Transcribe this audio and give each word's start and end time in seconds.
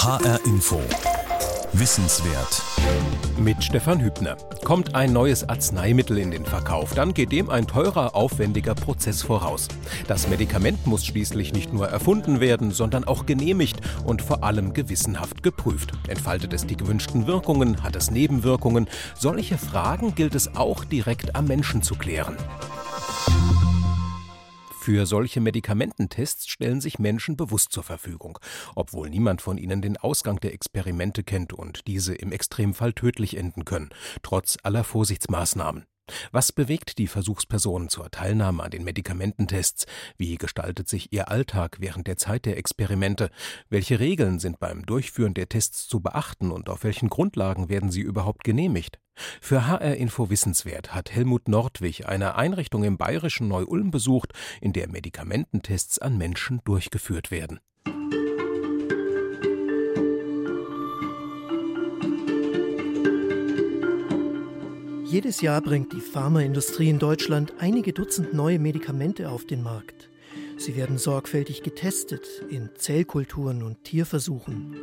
HR 0.00 0.38
Info. 0.44 0.80
Wissenswert. 1.72 2.62
Mit 3.36 3.64
Stefan 3.64 4.00
Hübner. 4.00 4.36
Kommt 4.64 4.94
ein 4.94 5.12
neues 5.12 5.48
Arzneimittel 5.48 6.18
in 6.18 6.30
den 6.30 6.44
Verkauf, 6.46 6.94
dann 6.94 7.14
geht 7.14 7.32
dem 7.32 7.50
ein 7.50 7.66
teurer, 7.66 8.14
aufwendiger 8.14 8.76
Prozess 8.76 9.22
voraus. 9.22 9.66
Das 10.06 10.28
Medikament 10.28 10.86
muss 10.86 11.04
schließlich 11.04 11.52
nicht 11.52 11.72
nur 11.72 11.88
erfunden 11.88 12.38
werden, 12.38 12.70
sondern 12.70 13.02
auch 13.02 13.26
genehmigt 13.26 13.80
und 14.04 14.22
vor 14.22 14.44
allem 14.44 14.72
gewissenhaft 14.72 15.42
geprüft. 15.42 15.90
Entfaltet 16.06 16.52
es 16.52 16.64
die 16.64 16.76
gewünschten 16.76 17.26
Wirkungen, 17.26 17.82
hat 17.82 17.96
es 17.96 18.12
Nebenwirkungen? 18.12 18.88
Solche 19.16 19.58
Fragen 19.58 20.14
gilt 20.14 20.36
es 20.36 20.54
auch 20.54 20.84
direkt 20.84 21.34
am 21.34 21.46
Menschen 21.46 21.82
zu 21.82 21.96
klären. 21.96 22.36
Für 24.88 25.04
solche 25.04 25.42
Medikamententests 25.42 26.48
stellen 26.48 26.80
sich 26.80 26.98
Menschen 26.98 27.36
bewusst 27.36 27.72
zur 27.72 27.82
Verfügung, 27.82 28.38
obwohl 28.74 29.10
niemand 29.10 29.42
von 29.42 29.58
ihnen 29.58 29.82
den 29.82 29.98
Ausgang 29.98 30.40
der 30.40 30.54
Experimente 30.54 31.24
kennt 31.24 31.52
und 31.52 31.86
diese 31.86 32.14
im 32.14 32.32
Extremfall 32.32 32.94
tödlich 32.94 33.36
enden 33.36 33.66
können, 33.66 33.90
trotz 34.22 34.56
aller 34.62 34.84
Vorsichtsmaßnahmen. 34.84 35.84
Was 36.32 36.52
bewegt 36.52 36.98
die 36.98 37.06
Versuchspersonen 37.06 37.88
zur 37.88 38.10
Teilnahme 38.10 38.62
an 38.62 38.70
den 38.70 38.84
Medikamententests? 38.84 39.86
Wie 40.16 40.36
gestaltet 40.36 40.88
sich 40.88 41.12
ihr 41.12 41.28
Alltag 41.28 41.78
während 41.80 42.06
der 42.06 42.16
Zeit 42.16 42.44
der 42.44 42.56
Experimente? 42.56 43.30
Welche 43.68 44.00
Regeln 44.00 44.38
sind 44.38 44.58
beim 44.58 44.84
Durchführen 44.86 45.34
der 45.34 45.48
Tests 45.48 45.88
zu 45.88 46.00
beachten 46.00 46.50
und 46.50 46.68
auf 46.68 46.84
welchen 46.84 47.08
Grundlagen 47.08 47.68
werden 47.68 47.90
sie 47.90 48.00
überhaupt 48.00 48.44
genehmigt? 48.44 48.98
Für 49.40 49.66
HR 49.66 49.96
Info 49.96 50.30
Wissenswert 50.30 50.94
hat 50.94 51.10
Helmut 51.10 51.48
Nordwig 51.48 52.06
eine 52.06 52.36
Einrichtung 52.36 52.84
im 52.84 52.98
bayerischen 52.98 53.48
Neu-Ulm 53.48 53.90
besucht, 53.90 54.32
in 54.60 54.72
der 54.72 54.88
Medikamententests 54.88 55.98
an 55.98 56.16
Menschen 56.18 56.60
durchgeführt 56.64 57.30
werden. 57.30 57.60
Jedes 65.10 65.40
Jahr 65.40 65.62
bringt 65.62 65.94
die 65.94 66.02
Pharmaindustrie 66.02 66.90
in 66.90 66.98
Deutschland 66.98 67.54
einige 67.58 67.94
Dutzend 67.94 68.34
neue 68.34 68.58
Medikamente 68.58 69.30
auf 69.30 69.46
den 69.46 69.62
Markt. 69.62 70.10
Sie 70.58 70.76
werden 70.76 70.98
sorgfältig 70.98 71.62
getestet 71.62 72.26
in 72.50 72.68
Zellkulturen 72.76 73.62
und 73.62 73.84
Tierversuchen. 73.84 74.76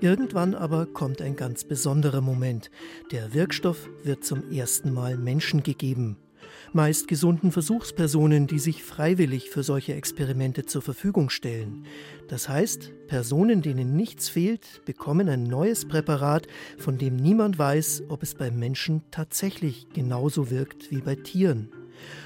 Irgendwann 0.00 0.56
aber 0.56 0.86
kommt 0.86 1.22
ein 1.22 1.36
ganz 1.36 1.62
besonderer 1.62 2.20
Moment. 2.20 2.72
Der 3.12 3.34
Wirkstoff 3.34 3.88
wird 4.02 4.24
zum 4.24 4.50
ersten 4.50 4.92
Mal 4.92 5.16
Menschen 5.16 5.62
gegeben 5.62 6.16
meist 6.72 7.08
gesunden 7.08 7.52
Versuchspersonen, 7.52 8.46
die 8.46 8.58
sich 8.58 8.82
freiwillig 8.82 9.50
für 9.50 9.62
solche 9.62 9.94
Experimente 9.94 10.66
zur 10.66 10.82
Verfügung 10.82 11.30
stellen. 11.30 11.84
Das 12.28 12.48
heißt, 12.48 12.92
Personen, 13.06 13.62
denen 13.62 13.96
nichts 13.96 14.28
fehlt, 14.28 14.82
bekommen 14.84 15.28
ein 15.28 15.44
neues 15.44 15.86
Präparat, 15.86 16.46
von 16.78 16.98
dem 16.98 17.16
niemand 17.16 17.58
weiß, 17.58 18.04
ob 18.08 18.22
es 18.22 18.34
beim 18.34 18.58
Menschen 18.58 19.02
tatsächlich 19.10 19.88
genauso 19.94 20.50
wirkt 20.50 20.90
wie 20.90 21.00
bei 21.00 21.14
Tieren. 21.14 21.70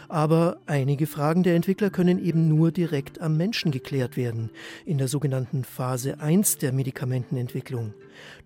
Aber 0.08 0.58
einige 0.66 1.06
Fragen 1.06 1.42
der 1.42 1.54
Entwickler 1.54 1.90
können 1.90 2.22
eben 2.22 2.48
nur 2.48 2.70
direkt 2.70 3.20
am 3.20 3.36
Menschen 3.36 3.70
geklärt 3.70 4.16
werden, 4.16 4.50
in 4.84 4.98
der 4.98 5.08
sogenannten 5.08 5.64
Phase 5.64 6.20
1 6.20 6.58
der 6.58 6.72
Medikamentenentwicklung. 6.72 7.94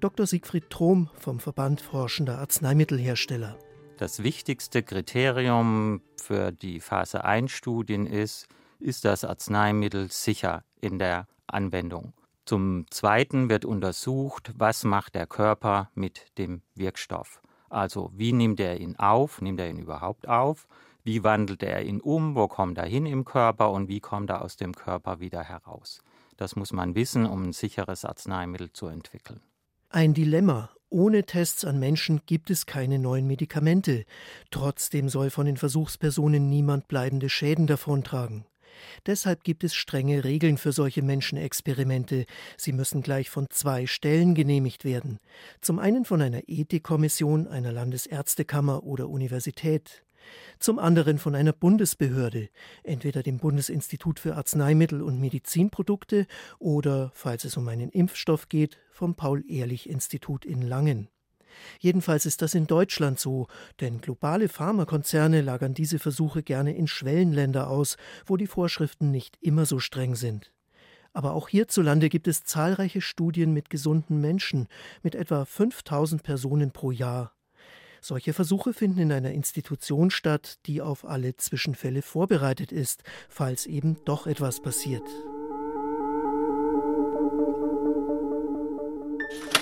Dr. 0.00 0.26
Siegfried 0.26 0.70
Trom 0.70 1.10
vom 1.18 1.40
Verband 1.40 1.80
Forschender 1.80 2.38
Arzneimittelhersteller. 2.38 3.58
Das 3.98 4.22
wichtigste 4.22 4.82
Kriterium 4.82 6.02
für 6.18 6.52
die 6.52 6.80
Phase 6.80 7.24
1 7.24 7.50
Studien 7.50 8.06
ist, 8.06 8.46
ist 8.78 9.06
das 9.06 9.24
Arzneimittel 9.24 10.10
sicher 10.10 10.64
in 10.82 10.98
der 10.98 11.26
Anwendung. 11.46 12.12
Zum 12.44 12.84
Zweiten 12.90 13.48
wird 13.48 13.64
untersucht, 13.64 14.52
was 14.54 14.84
macht 14.84 15.14
der 15.14 15.26
Körper 15.26 15.90
mit 15.94 16.26
dem 16.36 16.60
Wirkstoff. 16.74 17.40
Also 17.70 18.12
wie 18.14 18.34
nimmt 18.34 18.60
er 18.60 18.78
ihn 18.78 18.96
auf, 18.96 19.40
nimmt 19.40 19.60
er 19.60 19.70
ihn 19.70 19.78
überhaupt 19.78 20.28
auf, 20.28 20.68
wie 21.02 21.24
wandelt 21.24 21.62
er 21.62 21.82
ihn 21.82 22.02
um, 22.02 22.34
wo 22.34 22.48
kommt 22.48 22.76
er 22.76 22.86
hin 22.86 23.06
im 23.06 23.24
Körper 23.24 23.70
und 23.70 23.88
wie 23.88 24.00
kommt 24.00 24.28
er 24.28 24.42
aus 24.42 24.56
dem 24.56 24.74
Körper 24.74 25.20
wieder 25.20 25.42
heraus. 25.42 26.02
Das 26.36 26.54
muss 26.54 26.72
man 26.74 26.94
wissen, 26.94 27.24
um 27.24 27.44
ein 27.44 27.52
sicheres 27.54 28.04
Arzneimittel 28.04 28.70
zu 28.72 28.88
entwickeln. 28.88 29.40
Ein 29.88 30.12
Dilemma, 30.12 30.68
ohne 30.90 31.24
Tests 31.24 31.64
an 31.64 31.78
Menschen 31.78 32.20
gibt 32.26 32.50
es 32.50 32.66
keine 32.66 32.98
neuen 32.98 33.26
Medikamente. 33.26 34.04
Trotzdem 34.50 35.08
soll 35.08 35.30
von 35.30 35.46
den 35.46 35.56
Versuchspersonen 35.56 36.48
niemand 36.48 36.88
bleibende 36.88 37.28
Schäden 37.28 37.66
davontragen. 37.66 38.44
Deshalb 39.06 39.44
gibt 39.44 39.64
es 39.64 39.74
strenge 39.74 40.24
Regeln 40.24 40.58
für 40.58 40.72
solche 40.72 41.02
Menschenexperimente. 41.02 42.26
Sie 42.56 42.72
müssen 42.72 43.02
gleich 43.02 43.30
von 43.30 43.48
zwei 43.50 43.86
Stellen 43.86 44.34
genehmigt 44.34 44.84
werden. 44.84 45.18
Zum 45.60 45.78
einen 45.78 46.04
von 46.04 46.20
einer 46.22 46.42
Ethikkommission 46.46 47.48
einer 47.48 47.72
Landesärztekammer 47.72 48.84
oder 48.84 49.08
Universität 49.08 50.05
zum 50.58 50.78
anderen 50.78 51.18
von 51.18 51.34
einer 51.34 51.52
Bundesbehörde, 51.52 52.48
entweder 52.82 53.22
dem 53.22 53.38
Bundesinstitut 53.38 54.20
für 54.20 54.36
Arzneimittel 54.36 55.02
und 55.02 55.20
Medizinprodukte 55.20 56.26
oder, 56.58 57.10
falls 57.14 57.44
es 57.44 57.56
um 57.56 57.68
einen 57.68 57.90
Impfstoff 57.90 58.48
geht, 58.48 58.78
vom 58.90 59.14
Paul-Ehrlich-Institut 59.14 60.44
in 60.44 60.62
Langen. 60.62 61.08
Jedenfalls 61.80 62.26
ist 62.26 62.42
das 62.42 62.54
in 62.54 62.66
Deutschland 62.66 63.18
so, 63.18 63.46
denn 63.80 64.00
globale 64.00 64.48
Pharmakonzerne 64.48 65.40
lagern 65.40 65.74
diese 65.74 65.98
Versuche 65.98 66.42
gerne 66.42 66.76
in 66.76 66.86
Schwellenländer 66.86 67.68
aus, 67.68 67.96
wo 68.26 68.36
die 68.36 68.46
Vorschriften 68.46 69.10
nicht 69.10 69.38
immer 69.40 69.66
so 69.66 69.78
streng 69.78 70.14
sind. 70.14 70.52
Aber 71.12 71.32
auch 71.32 71.48
hierzulande 71.48 72.10
gibt 72.10 72.28
es 72.28 72.44
zahlreiche 72.44 73.00
Studien 73.00 73.52
mit 73.52 73.70
gesunden 73.70 74.20
Menschen, 74.20 74.68
mit 75.02 75.14
etwa 75.14 75.46
5000 75.46 76.22
Personen 76.22 76.72
pro 76.72 76.90
Jahr. 76.90 77.35
Solche 78.00 78.32
Versuche 78.32 78.72
finden 78.72 79.00
in 79.00 79.12
einer 79.12 79.32
Institution 79.32 80.10
statt, 80.10 80.58
die 80.66 80.80
auf 80.80 81.04
alle 81.04 81.36
Zwischenfälle 81.36 82.02
vorbereitet 82.02 82.72
ist, 82.72 83.02
falls 83.28 83.66
eben 83.66 83.96
doch 84.04 84.26
etwas 84.26 84.60
passiert. 84.60 85.04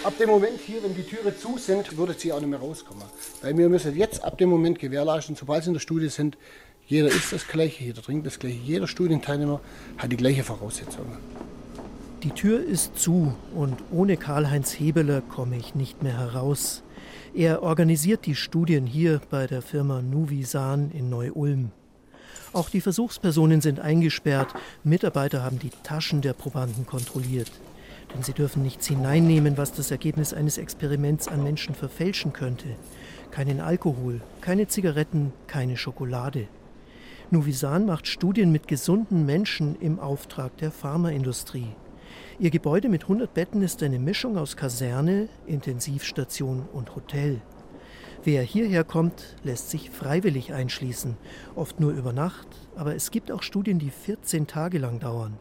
Ab 0.05 0.19
dem 0.19 0.29
Moment 0.29 0.61
hier, 0.61 0.83
wenn 0.83 0.95
die 0.95 1.03
Türen 1.03 1.35
zu 1.35 1.57
sind, 1.57 1.97
würde 1.97 2.13
sie 2.13 2.31
auch 2.31 2.39
nicht 2.39 2.51
mehr 2.51 2.59
rauskommen. 2.59 3.05
Weil 3.41 3.57
wir 3.57 3.71
müssen 3.71 3.97
jetzt 3.97 4.23
ab 4.23 4.37
dem 4.37 4.51
Moment 4.51 4.79
gewährleisten, 4.79 5.35
sobald 5.35 5.65
sie 5.65 5.71
in 5.71 5.75
der 5.75 5.81
Studie 5.81 6.11
sind, 6.11 6.37
jeder 6.87 7.09
isst 7.09 7.33
das 7.33 7.49
Gleiche, 7.49 7.85
jeder 7.85 8.03
trinkt 8.03 8.27
das 8.27 8.39
Gleiche, 8.39 8.59
jeder 8.59 8.87
Studienteilnehmer 8.87 9.61
hat 9.97 10.13
die 10.13 10.19
gleiche 10.19 10.45
Voraussetzungen. 10.45 11.17
Die 12.25 12.31
Tür 12.31 12.65
ist 12.65 12.97
zu 12.97 13.35
und 13.55 13.85
ohne 13.93 14.17
Karl-Heinz 14.17 14.73
Hebeler 14.73 15.21
komme 15.21 15.59
ich 15.59 15.75
nicht 15.75 16.03
mehr 16.03 16.17
heraus. 16.17 16.83
Er 17.35 17.63
organisiert 17.63 18.25
die 18.25 18.35
Studien 18.35 18.87
hier 18.87 19.21
bei 19.29 19.47
der 19.47 19.61
Firma 19.61 20.01
Nuvisan 20.01 20.91
in 20.91 21.11
Neu-Ulm. 21.11 21.71
Auch 22.55 22.71
die 22.71 22.81
Versuchspersonen 22.81 23.61
sind 23.61 23.79
eingesperrt. 23.79 24.55
Mitarbeiter 24.85 25.43
haben 25.43 25.59
die 25.59 25.69
Taschen 25.83 26.23
der 26.23 26.33
Probanden 26.33 26.87
kontrolliert. 26.87 27.53
Denn 28.15 28.23
sie 28.23 28.33
dürfen 28.33 28.63
nichts 28.63 28.87
hineinnehmen, 28.87 29.59
was 29.59 29.75
das 29.75 29.91
Ergebnis 29.91 30.33
eines 30.33 30.57
Experiments 30.57 31.29
an 31.29 31.45
Menschen 31.45 31.75
verfälschen 31.75 32.33
könnte. 32.33 32.69
Keinen 33.33 33.61
Alkohol, 33.61 34.23
keine 34.41 34.67
Zigaretten, 34.67 35.35
keine 35.47 35.77
Schokolade. 35.77 36.49
Nuvisan 37.31 37.85
macht 37.85 38.07
Studien 38.07 38.51
mit 38.51 38.67
gesunden 38.67 39.27
Menschen 39.27 39.77
im 39.79 40.01
Auftrag 40.01 40.57
der 40.57 40.71
Pharmaindustrie. 40.71 41.69
Ihr 42.41 42.51
Gebäude 42.51 42.89
mit 42.89 43.03
100 43.03 43.33
Betten 43.33 43.63
ist 43.63 43.81
eine 43.85 44.01
Mischung 44.01 44.37
aus 44.37 44.57
Kaserne, 44.57 45.29
Intensivstation 45.47 46.69
und 46.73 46.97
Hotel. 46.97 47.41
Wer 48.25 48.43
hierher 48.43 48.83
kommt, 48.83 49.37
lässt 49.45 49.71
sich 49.71 49.91
freiwillig 49.91 50.53
einschließen, 50.53 51.17
oft 51.55 51.79
nur 51.79 51.93
über 51.93 52.13
Nacht, 52.13 52.49
aber 52.75 52.97
es 52.97 53.13
gibt 53.13 53.31
auch 53.31 53.45
Studien, 53.45 53.79
die 53.79 53.91
14 53.91 54.49
Tage 54.49 54.79
lang 54.79 54.99
dauern. 54.99 55.39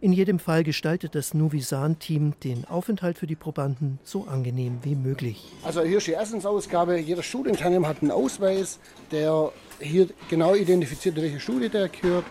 In 0.00 0.12
jedem 0.12 0.40
Fall 0.40 0.64
gestaltet 0.64 1.14
das 1.14 1.34
Nuvisan-Team 1.34 2.34
den 2.42 2.64
Aufenthalt 2.64 3.18
für 3.18 3.26
die 3.28 3.36
Probanden 3.36 4.00
so 4.02 4.26
angenehm 4.26 4.78
wie 4.82 4.96
möglich. 4.96 5.52
Also 5.62 5.82
hier 5.82 5.98
ist 5.98 6.06
die 6.08 6.14
Essensausgabe. 6.14 6.98
Jeder 6.98 7.22
Studienteilnehmer 7.22 7.86
hat 7.86 8.02
einen 8.02 8.10
Ausweis, 8.10 8.80
der 9.12 9.52
hier 9.80 10.08
genau 10.28 10.54
identifiziert, 10.54 11.14
welche 11.16 11.38
Studie 11.38 11.68
der 11.68 11.88
gehört 11.88 12.24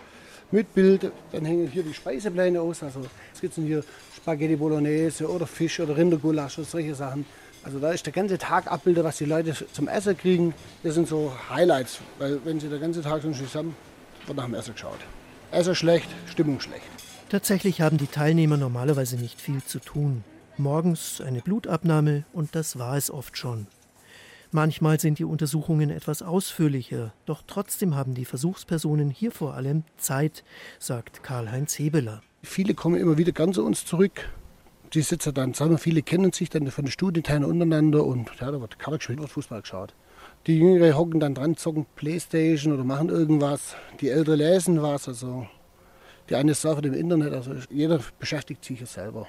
mit 0.52 0.74
Bild. 0.74 1.12
Dann 1.32 1.46
hängen 1.46 1.68
hier 1.68 1.84
die 1.84 1.94
Speisepläne 1.94 2.62
aus. 2.62 2.84
Also 2.84 3.02
es 3.34 3.42
gibt 3.42 3.56
hier 3.56 3.84
Spaghetti 4.16 4.56
Bolognese 4.56 5.30
oder 5.30 5.48
Fisch 5.48 5.80
oder 5.80 5.96
Rindergulasch 5.96 6.58
oder 6.58 6.68
solche 6.68 6.96
Sachen. 6.96 7.26
Also 7.64 7.80
da 7.80 7.92
ist 7.92 8.06
der 8.06 8.14
ganze 8.14 8.38
Tag 8.38 8.72
abbildet, 8.72 9.04
was 9.04 9.18
die 9.18 9.26
Leute 9.26 9.54
zum 9.74 9.88
Essen 9.88 10.18
kriegen. 10.18 10.54
Das 10.84 10.96
sind 10.96 11.08
so 11.08 11.34
Highlights, 11.50 12.00
weil 12.18 12.40
wenn 12.46 12.60
sie 12.60 12.70
den 12.70 12.80
ganzen 12.80 13.04
Tag 13.04 13.22
schon 13.22 13.34
zusammen 13.34 13.76
wird 14.26 14.38
nach 14.38 14.46
dem 14.46 14.54
Essen 14.54 14.74
geschaut. 14.74 15.00
Essen 15.52 15.76
schlecht, 15.76 16.10
Stimmung 16.30 16.60
schlecht. 16.60 16.86
Tatsächlich 17.30 17.82
haben 17.82 17.98
die 17.98 18.08
Teilnehmer 18.08 18.58
normalerweise 18.58 19.18
nicht 19.18 19.42
viel 19.42 19.64
zu 19.64 19.80
tun. 19.80 20.24
Morgens 20.58 21.20
eine 21.22 21.42
Blutabnahme 21.42 22.24
und 22.32 22.56
das 22.56 22.80
war 22.80 22.96
es 22.96 23.12
oft 23.12 23.38
schon. 23.38 23.68
Manchmal 24.52 25.00
sind 25.00 25.20
die 25.20 25.26
Untersuchungen 25.26 25.90
etwas 25.90 26.22
ausführlicher, 26.22 27.14
doch 27.26 27.44
trotzdem 27.46 27.96
haben 27.96 28.14
die 28.14 28.26
Versuchspersonen 28.26 29.10
hier 29.10 29.32
vor 29.32 29.56
allem 29.56 29.84
Zeit, 29.98 30.44
sagt 30.80 31.22
Karl-Heinz 31.22 31.78
Hebeler. 31.78 32.22
Viele 32.44 32.74
kommen 32.74 32.96
immer 32.96 33.18
wieder 33.18 33.34
gern 33.34 33.54
zu 33.54 33.66
uns 33.66 33.86
zurück, 33.86 34.30
Die 34.94 35.02
sitzen 35.02 35.34
dann 35.34 35.54
zusammen, 35.54 35.78
viele 35.78 36.02
kennen 36.02 36.32
sich 36.32 36.50
dann 36.50 36.72
von 36.72 36.86
den 36.86 36.92
Studienteilen 36.92 37.44
untereinander 37.44 38.06
und 38.06 38.32
ja, 38.40 38.52
da 38.52 38.62
wird 38.62 38.80
Karte 38.80 39.00
gespielt, 39.00 39.20
wird 39.20 39.30
Fußball 39.30 39.62
geschaut. 39.62 39.94
Die 40.46 40.58
Jüngeren 40.58 40.96
hocken 40.96 41.20
dann 41.20 41.36
dran, 41.36 41.58
zocken 41.58 41.86
Playstation 41.96 42.74
oder 42.74 42.86
machen 42.86 43.10
irgendwas. 43.10 43.76
Die 44.00 44.10
Älteren 44.10 44.40
lesen 44.40 44.82
was. 44.82 45.10
Also 45.10 45.46
die 46.30 46.36
eine 46.36 46.54
surfen 46.54 46.86
im 46.86 46.94
Internet. 46.94 47.34
Also 47.34 47.52
jeder 47.70 48.00
beschäftigt 48.18 48.64
sich 48.64 48.80
ja 48.80 48.86
selber. 48.86 49.28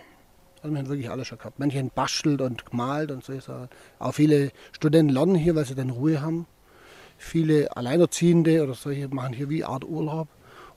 Also 0.62 0.74
wir 0.74 0.80
haben 0.80 0.88
wirklich 0.88 1.10
alles 1.10 1.28
schon 1.28 1.38
gehabt. 1.38 1.58
Manche 1.58 1.78
haben 1.78 1.90
bastelt 1.94 2.40
und 2.40 2.66
gemalt 2.66 3.10
und 3.10 3.24
so. 3.24 3.68
Auch 3.98 4.12
viele 4.12 4.50
Studenten 4.72 5.12
lernen 5.12 5.34
hier, 5.34 5.54
weil 5.54 5.64
sie 5.64 5.74
dann 5.74 5.90
Ruhe 5.90 6.20
haben. 6.20 6.46
Viele 7.16 7.76
Alleinerziehende 7.76 8.62
oder 8.62 8.74
solche 8.74 9.08
machen 9.08 9.32
hier 9.32 9.48
wie 9.48 9.64
Art 9.64 9.84
Urlaub. 9.84 10.28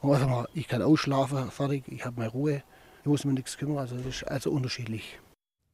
Und 0.02 0.14
einfach 0.14 0.30
mal, 0.30 0.48
ich 0.54 0.68
kann 0.68 0.82
ausschlafen, 0.82 1.52
fertig, 1.52 1.84
ich 1.88 2.06
habe 2.06 2.20
meine 2.20 2.32
Ruhe. 2.32 2.64
Ich 3.02 3.08
muss 3.08 3.26
mir 3.26 3.34
nichts 3.34 3.58
kümmern. 3.58 3.78
Also 3.78 3.96
das 3.96 4.06
ist 4.06 4.24
also 4.24 4.52
unterschiedlich. 4.52 5.20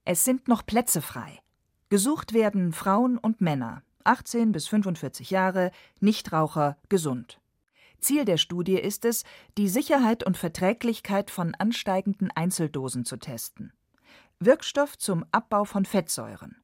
Es 0.06 0.24
sind 0.24 0.48
noch 0.48 0.66
Plätze 0.66 1.02
frei. 1.02 1.40
Gesucht 1.90 2.34
werden 2.34 2.74
Frauen 2.74 3.18
und 3.18 3.40
Männer, 3.40 3.82
18 4.04 4.52
bis 4.52 4.68
45 4.68 5.32
Jahre, 5.32 5.72
Nichtraucher, 6.02 6.78
gesund. 6.90 7.40
Ziel 8.00 8.26
der 8.26 8.38
Studie 8.38 8.78
ist 8.78 9.06
es, 9.06 9.24
die 9.58 9.70
Sicherheit 9.70 10.24
und 10.24 10.38
Verträglichkeit 10.38 11.32
von 11.32 11.56
ansteigenden 11.56 12.30
Einzeldosen 12.32 13.06
zu 13.06 13.18
testen. 13.18 13.74
Wirkstoff 14.40 15.00
zum 15.00 15.26
Abbau 15.32 15.66
von 15.66 15.84
Fettsäuren. 15.84 16.58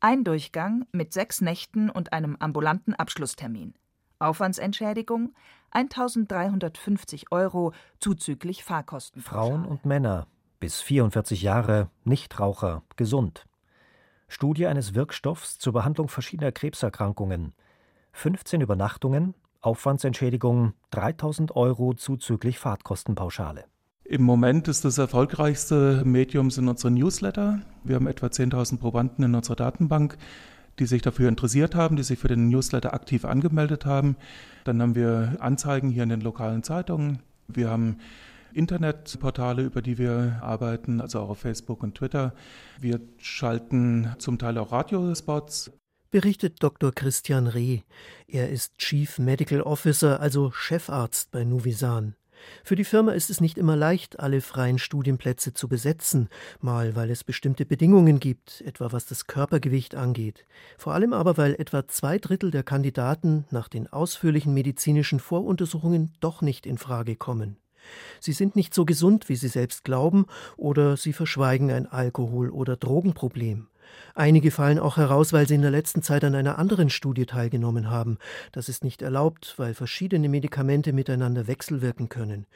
Ein 0.00 0.24
Durchgang 0.24 0.86
mit 0.92 1.12
sechs 1.12 1.42
Nächten 1.42 1.90
und 1.90 2.14
einem 2.14 2.36
ambulanten 2.36 2.94
Abschlusstermin. 2.94 3.74
Aufwandsentschädigung 4.18 5.34
1350 5.72 7.30
Euro 7.30 7.74
zuzüglich 7.98 8.64
Fahrkosten. 8.64 9.20
Frauen 9.20 9.66
und 9.66 9.84
Männer 9.84 10.26
bis 10.58 10.80
44 10.80 11.42
Jahre, 11.42 11.90
Nichtraucher, 12.04 12.82
gesund. 12.96 13.46
Studie 14.26 14.66
eines 14.66 14.94
Wirkstoffs 14.94 15.58
zur 15.58 15.74
Behandlung 15.74 16.08
verschiedener 16.08 16.52
Krebserkrankungen. 16.52 17.52
15 18.12 18.62
Übernachtungen, 18.62 19.34
Aufwandsentschädigung 19.60 20.72
3000 20.92 21.56
Euro 21.56 21.92
zuzüglich 21.92 22.58
Fahrtkostenpauschale. 22.58 23.66
Im 24.12 24.24
Moment 24.24 24.68
ist 24.68 24.84
das 24.84 24.98
erfolgreichste 24.98 26.02
Medium 26.04 26.50
sind 26.50 26.68
unsere 26.68 26.90
Newsletter. 26.90 27.62
Wir 27.82 27.96
haben 27.96 28.06
etwa 28.06 28.26
10.000 28.26 28.76
Probanden 28.76 29.24
in 29.24 29.34
unserer 29.34 29.56
Datenbank, 29.56 30.18
die 30.78 30.84
sich 30.84 31.00
dafür 31.00 31.30
interessiert 31.30 31.74
haben, 31.74 31.96
die 31.96 32.02
sich 32.02 32.18
für 32.18 32.28
den 32.28 32.50
Newsletter 32.50 32.92
aktiv 32.92 33.24
angemeldet 33.24 33.86
haben. 33.86 34.16
Dann 34.64 34.82
haben 34.82 34.94
wir 34.96 35.38
Anzeigen 35.40 35.88
hier 35.88 36.02
in 36.02 36.10
den 36.10 36.20
lokalen 36.20 36.62
Zeitungen. 36.62 37.20
Wir 37.48 37.70
haben 37.70 38.00
Internetportale, 38.52 39.62
über 39.62 39.80
die 39.80 39.96
wir 39.96 40.40
arbeiten, 40.42 41.00
also 41.00 41.20
auch 41.20 41.30
auf 41.30 41.38
Facebook 41.38 41.82
und 41.82 41.94
Twitter. 41.94 42.34
Wir 42.78 43.00
schalten 43.16 44.10
zum 44.18 44.36
Teil 44.36 44.58
auch 44.58 44.72
Radiospots. 44.72 45.72
Berichtet 46.10 46.62
Dr. 46.62 46.92
Christian 46.92 47.46
Reh. 47.46 47.80
Er 48.28 48.50
ist 48.50 48.76
Chief 48.76 49.18
Medical 49.18 49.62
Officer, 49.62 50.20
also 50.20 50.50
Chefarzt 50.50 51.30
bei 51.30 51.44
Nuvisan. 51.44 52.14
Für 52.64 52.76
die 52.76 52.84
Firma 52.84 53.12
ist 53.12 53.30
es 53.30 53.40
nicht 53.40 53.58
immer 53.58 53.76
leicht, 53.76 54.20
alle 54.20 54.40
freien 54.40 54.78
Studienplätze 54.78 55.54
zu 55.54 55.68
besetzen, 55.68 56.28
mal 56.60 56.96
weil 56.96 57.10
es 57.10 57.24
bestimmte 57.24 57.66
Bedingungen 57.66 58.20
gibt, 58.20 58.62
etwa 58.62 58.92
was 58.92 59.06
das 59.06 59.26
Körpergewicht 59.26 59.94
angeht, 59.94 60.46
vor 60.78 60.94
allem 60.94 61.12
aber 61.12 61.36
weil 61.36 61.54
etwa 61.54 61.86
zwei 61.88 62.18
Drittel 62.18 62.50
der 62.50 62.62
Kandidaten 62.62 63.44
nach 63.50 63.68
den 63.68 63.92
ausführlichen 63.92 64.54
medizinischen 64.54 65.20
Voruntersuchungen 65.20 66.12
doch 66.20 66.42
nicht 66.42 66.66
in 66.66 66.78
Frage 66.78 67.16
kommen. 67.16 67.56
Sie 68.20 68.32
sind 68.32 68.56
nicht 68.56 68.74
so 68.74 68.84
gesund, 68.84 69.28
wie 69.28 69.36
sie 69.36 69.48
selbst 69.48 69.84
glauben, 69.84 70.26
oder 70.56 70.96
sie 70.96 71.12
verschweigen 71.12 71.70
ein 71.70 71.86
Alkohol- 71.86 72.50
oder 72.50 72.76
Drogenproblem. 72.76 73.66
Einige 74.14 74.50
fallen 74.50 74.78
auch 74.78 74.96
heraus, 74.96 75.32
weil 75.32 75.46
sie 75.48 75.54
in 75.54 75.62
der 75.62 75.70
letzten 75.70 76.02
Zeit 76.02 76.24
an 76.24 76.34
einer 76.34 76.58
anderen 76.58 76.90
Studie 76.90 77.26
teilgenommen 77.26 77.90
haben. 77.90 78.18
Das 78.52 78.68
ist 78.68 78.84
nicht 78.84 79.02
erlaubt, 79.02 79.54
weil 79.56 79.74
verschiedene 79.74 80.28
Medikamente 80.28 80.92
miteinander 80.92 81.46
wechselwirken 81.46 82.08
können. 82.08 82.46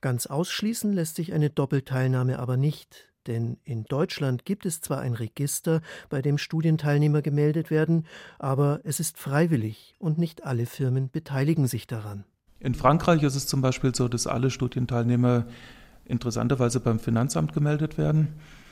Ganz 0.00 0.26
ausschließen 0.26 0.92
lässt 0.92 1.16
sich 1.16 1.32
eine 1.32 1.50
Doppelteilnahme 1.50 2.38
aber 2.38 2.56
nicht. 2.56 3.12
Denn 3.26 3.58
in 3.64 3.84
Deutschland 3.84 4.44
gibt 4.44 4.66
es 4.66 4.80
zwar 4.80 5.00
ein 5.00 5.14
Register, 5.14 5.80
bei 6.08 6.22
dem 6.22 6.38
Studienteilnehmer 6.38 7.22
gemeldet 7.22 7.70
werden, 7.70 8.06
aber 8.38 8.80
es 8.84 8.98
ist 8.98 9.18
freiwillig 9.18 9.94
und 9.98 10.18
nicht 10.18 10.44
alle 10.44 10.66
Firmen 10.66 11.10
beteiligen 11.10 11.68
sich 11.68 11.86
daran. 11.86 12.24
In 12.58 12.74
Frankreich 12.74 13.22
ist 13.22 13.36
es 13.36 13.46
zum 13.46 13.60
Beispiel 13.60 13.94
so, 13.94 14.08
dass 14.08 14.26
alle 14.26 14.50
Studienteilnehmer 14.50 15.46
interessanterweise 16.04 16.80
beim 16.80 16.98
Finanzamt 16.98 17.52
gemeldet 17.52 17.98
werden. 17.98 18.28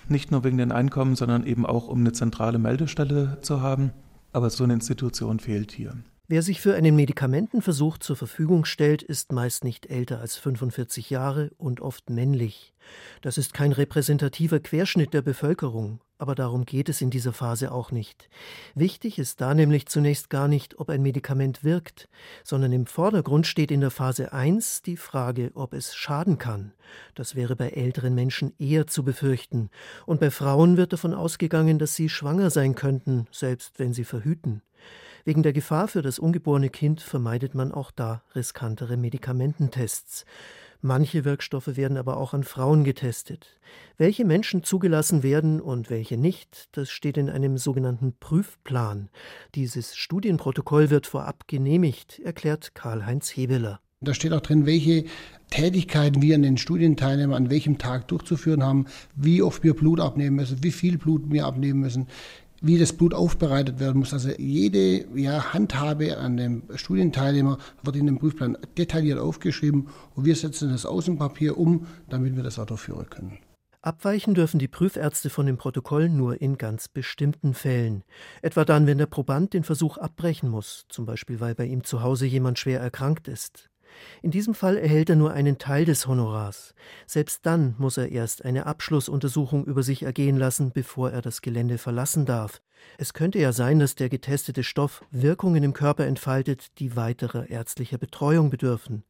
Nicht 0.09 0.31
nur 0.31 0.45
wegen 0.45 0.59
den 0.59 0.73
Einkommen, 0.73 1.17
sondern 1.17 1.47
eben 1.47 1.67
auch, 1.67 1.89
um 1.89 2.01
eine 2.01 2.13
zentrale 2.13 2.59
Meldestelle 2.59 3.39
zu 3.43 3.61
haben. 3.61 3.93
Aber 4.33 4.51
so 4.51 4.65
eine 4.65 4.75
Institution 4.75 5.41
fehlt 5.41 5.73
hier. 5.73 5.95
Wer 6.33 6.43
sich 6.43 6.61
für 6.61 6.77
einen 6.77 6.95
Medikamentenversuch 6.95 7.99
zur 7.99 8.15
Verfügung 8.15 8.65
stellt, 8.65 9.03
ist 9.03 9.33
meist 9.33 9.65
nicht 9.65 9.87
älter 9.87 10.21
als 10.21 10.37
45 10.37 11.11
Jahre 11.11 11.51
und 11.59 11.81
oft 11.81 12.09
männlich. 12.09 12.73
Das 13.21 13.37
ist 13.37 13.53
kein 13.53 13.73
repräsentativer 13.73 14.61
Querschnitt 14.61 15.13
der 15.13 15.23
Bevölkerung, 15.23 15.99
aber 16.19 16.37
darum 16.37 16.67
geht 16.67 16.89
es 16.89 17.01
in 17.01 17.11
dieser 17.11 17.33
Phase 17.33 17.73
auch 17.73 17.91
nicht. 17.91 18.29
Wichtig 18.77 19.19
ist 19.19 19.41
da 19.41 19.55
nämlich 19.55 19.87
zunächst 19.87 20.31
gar 20.31 20.47
nicht, 20.47 20.79
ob 20.79 20.89
ein 20.89 21.03
Medikament 21.03 21.65
wirkt, 21.65 22.09
sondern 22.45 22.71
im 22.71 22.87
Vordergrund 22.87 23.49
steht 23.49 23.73
in 23.73 23.81
der 23.81 23.91
Phase 23.91 24.33
1 24.33 24.83
die 24.83 24.97
Frage, 24.97 25.51
ob 25.55 25.75
es 25.75 25.97
schaden 25.97 26.39
kann. 26.39 26.75
Das 27.17 27.35
wäre 27.35 27.57
bei 27.57 27.71
älteren 27.71 28.15
Menschen 28.15 28.53
eher 28.57 28.87
zu 28.87 29.03
befürchten, 29.03 29.69
und 30.07 30.21
bei 30.21 30.31
Frauen 30.31 30.77
wird 30.77 30.93
davon 30.93 31.13
ausgegangen, 31.13 31.81
dass 31.81 31.97
sie 31.97 32.09
schwanger 32.09 32.51
sein 32.51 32.77
könnten, 32.77 33.27
selbst 33.33 33.81
wenn 33.81 33.93
sie 33.93 34.05
verhüten. 34.05 34.63
Wegen 35.25 35.43
der 35.43 35.53
Gefahr 35.53 35.89
für 35.89 36.03
das 36.03 36.19
ungeborene 36.19 36.71
Kind 36.71 37.01
vermeidet 37.01 37.55
man 37.55 37.73
auch 37.73 37.91
da 37.91 38.23
riskantere 38.35 38.97
Medikamententests. 38.97 40.25
Manche 40.83 41.27
Wirkstoffe 41.27 41.77
werden 41.77 41.99
aber 41.99 42.17
auch 42.17 42.33
an 42.33 42.43
Frauen 42.43 42.85
getestet. 42.85 43.59
Welche 43.99 44.25
Menschen 44.25 44.63
zugelassen 44.63 45.23
werden 45.23 45.61
und 45.61 45.91
welche 45.91 46.17
nicht, 46.17 46.69
das 46.73 46.91
steht 46.91 47.19
in 47.19 47.29
einem 47.29 47.59
sogenannten 47.59 48.15
Prüfplan. 48.19 49.11
Dieses 49.55 49.95
Studienprotokoll 49.95 50.89
wird 50.89 51.07
vorab 51.07 51.47
genehmigt, 51.49 52.19
erklärt 52.21 52.75
Karl-Heinz 52.75 53.29
Hebeler. 53.37 53.81
Da 54.01 54.15
steht 54.15 54.33
auch 54.33 54.41
drin, 54.41 54.65
welche 54.65 55.05
Tätigkeiten 55.51 56.23
wir 56.23 56.35
an 56.35 56.43
den 56.43 56.57
Studienteilnehmern 56.57 57.45
an 57.45 57.51
welchem 57.51 57.77
Tag 57.77 58.09
durchzuführen 58.09 58.65
haben, 58.65 58.87
wie 59.15 59.43
oft 59.43 59.63
wir 59.63 59.75
Blut 59.75 60.01
abnehmen 60.01 60.37
müssen, 60.37 60.63
wie 60.63 60.71
viel 60.71 60.97
Blut 60.97 61.31
wir 61.31 61.45
abnehmen 61.45 61.81
müssen, 61.81 62.07
wie 62.61 62.79
das 62.79 62.93
Blut 62.93 63.15
aufbereitet 63.15 63.81
werden 63.81 63.99
muss. 63.99 64.13
Also 64.13 64.31
jede 64.39 65.07
ja, 65.19 65.53
Handhabe 65.53 66.19
an 66.19 66.37
dem 66.37 66.63
Studienteilnehmer 66.75 67.59
wird 67.83 67.97
in 67.97 68.07
dem 68.07 68.19
Prüfplan 68.19 68.59
detailliert 68.77 69.19
aufgeschrieben 69.19 69.89
und 70.15 70.25
wir 70.25 70.37
setzen 70.37 70.71
das 70.71 70.87
Außenpapier 70.87 71.57
um, 71.57 71.87
damit 72.09 72.37
wir 72.37 72.43
das 72.43 72.59
auch 72.59 72.67
durchführen 72.67 73.09
können. 73.09 73.39
Abweichen 73.83 74.35
dürfen 74.35 74.59
die 74.59 74.69
Prüfärzte 74.69 75.31
von 75.31 75.47
dem 75.47 75.57
Protokoll 75.57 76.11
nur 76.11 76.43
in 76.43 76.59
ganz 76.59 76.89
bestimmten 76.89 77.55
Fällen. 77.55 78.05
Etwa 78.43 78.67
dann, 78.67 78.87
wenn 78.87 78.99
der 78.99 79.07
Proband 79.07 79.55
den 79.55 79.65
Versuch 79.65 79.97
abbrechen 79.97 80.51
muss, 80.51 80.85
zum 80.91 81.07
Beispiel 81.07 81.41
weil 81.41 81.55
bei 81.55 81.65
ihm 81.65 81.83
zu 81.83 82.03
Hause 82.03 82.27
jemand 82.27 82.59
schwer 82.59 82.81
erkrankt 82.81 83.27
ist. 83.27 83.70
In 84.23 84.31
diesem 84.31 84.55
Fall 84.55 84.77
erhält 84.77 85.11
er 85.11 85.17
nur 85.17 85.33
einen 85.33 85.59
Teil 85.59 85.85
des 85.85 86.07
Honorars. 86.07 86.75
Selbst 87.07 87.47
dann 87.47 87.75
muss 87.79 87.97
er 87.97 88.11
erst 88.11 88.45
eine 88.45 88.67
Abschlussuntersuchung 88.67 89.65
über 89.65 89.83
sich 89.83 90.03
ergehen 90.03 90.37
lassen, 90.37 90.73
bevor 90.73 91.11
er 91.11 91.23
das 91.23 91.43
Gelände 91.43 91.79
verlassen 91.79 92.27
darf. 92.27 92.61
Es 92.99 93.13
könnte 93.13 93.39
ja 93.39 93.53
sein, 93.53 93.79
dass 93.79 93.95
der 93.95 94.09
getestete 94.09 94.63
Stoff 94.63 95.05
Wirkungen 95.11 95.63
im 95.63 95.73
Körper 95.73 96.07
entfaltet, 96.07 96.79
die 96.79 96.97
weiterer 96.97 97.51
ärztlicher 97.51 97.99
Betreuung 97.99 98.51
bedürfen. 98.51 99.05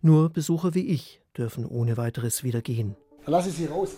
Nur 0.00 0.30
Besucher 0.30 0.74
wie 0.74 0.86
ich 0.88 1.20
dürfen 1.36 1.64
ohne 1.66 1.96
weiteres 1.96 2.42
wieder 2.42 2.62
gehen. 2.62 2.96
Lass 3.26 3.46
ich 3.46 3.54
Sie 3.54 3.66
raus. 3.66 3.96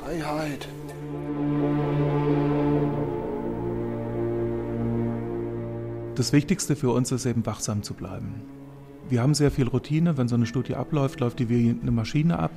Freiheit. 0.00 0.66
Das 6.22 6.32
Wichtigste 6.32 6.76
für 6.76 6.92
uns 6.92 7.10
ist 7.10 7.26
eben 7.26 7.44
wachsam 7.46 7.82
zu 7.82 7.94
bleiben. 7.94 8.42
Wir 9.08 9.22
haben 9.22 9.34
sehr 9.34 9.50
viel 9.50 9.66
Routine. 9.66 10.16
Wenn 10.16 10.28
so 10.28 10.36
eine 10.36 10.46
Studie 10.46 10.76
abläuft, 10.76 11.18
läuft 11.18 11.40
die 11.40 11.48
wie 11.48 11.70
eine 11.70 11.90
Maschine 11.90 12.38
ab. 12.38 12.52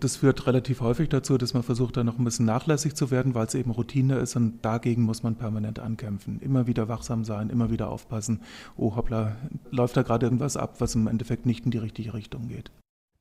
Das 0.00 0.16
führt 0.16 0.46
relativ 0.46 0.80
häufig 0.80 1.10
dazu, 1.10 1.36
dass 1.36 1.52
man 1.52 1.62
versucht, 1.62 1.98
da 1.98 2.02
noch 2.02 2.18
ein 2.18 2.24
bisschen 2.24 2.46
nachlässig 2.46 2.94
zu 2.94 3.10
werden, 3.10 3.34
weil 3.34 3.44
es 3.44 3.54
eben 3.54 3.72
Routine 3.72 4.16
ist 4.16 4.36
und 4.36 4.64
dagegen 4.64 5.02
muss 5.02 5.22
man 5.22 5.36
permanent 5.36 5.80
ankämpfen. 5.80 6.40
Immer 6.40 6.66
wieder 6.66 6.88
wachsam 6.88 7.24
sein, 7.24 7.50
immer 7.50 7.70
wieder 7.70 7.90
aufpassen. 7.90 8.40
Oh 8.78 8.96
hoppla, 8.96 9.36
läuft 9.70 9.98
da 9.98 10.00
gerade 10.00 10.24
irgendwas 10.24 10.56
ab, 10.56 10.76
was 10.78 10.94
im 10.94 11.08
Endeffekt 11.08 11.44
nicht 11.44 11.66
in 11.66 11.70
die 11.70 11.76
richtige 11.76 12.14
Richtung 12.14 12.48
geht. 12.48 12.70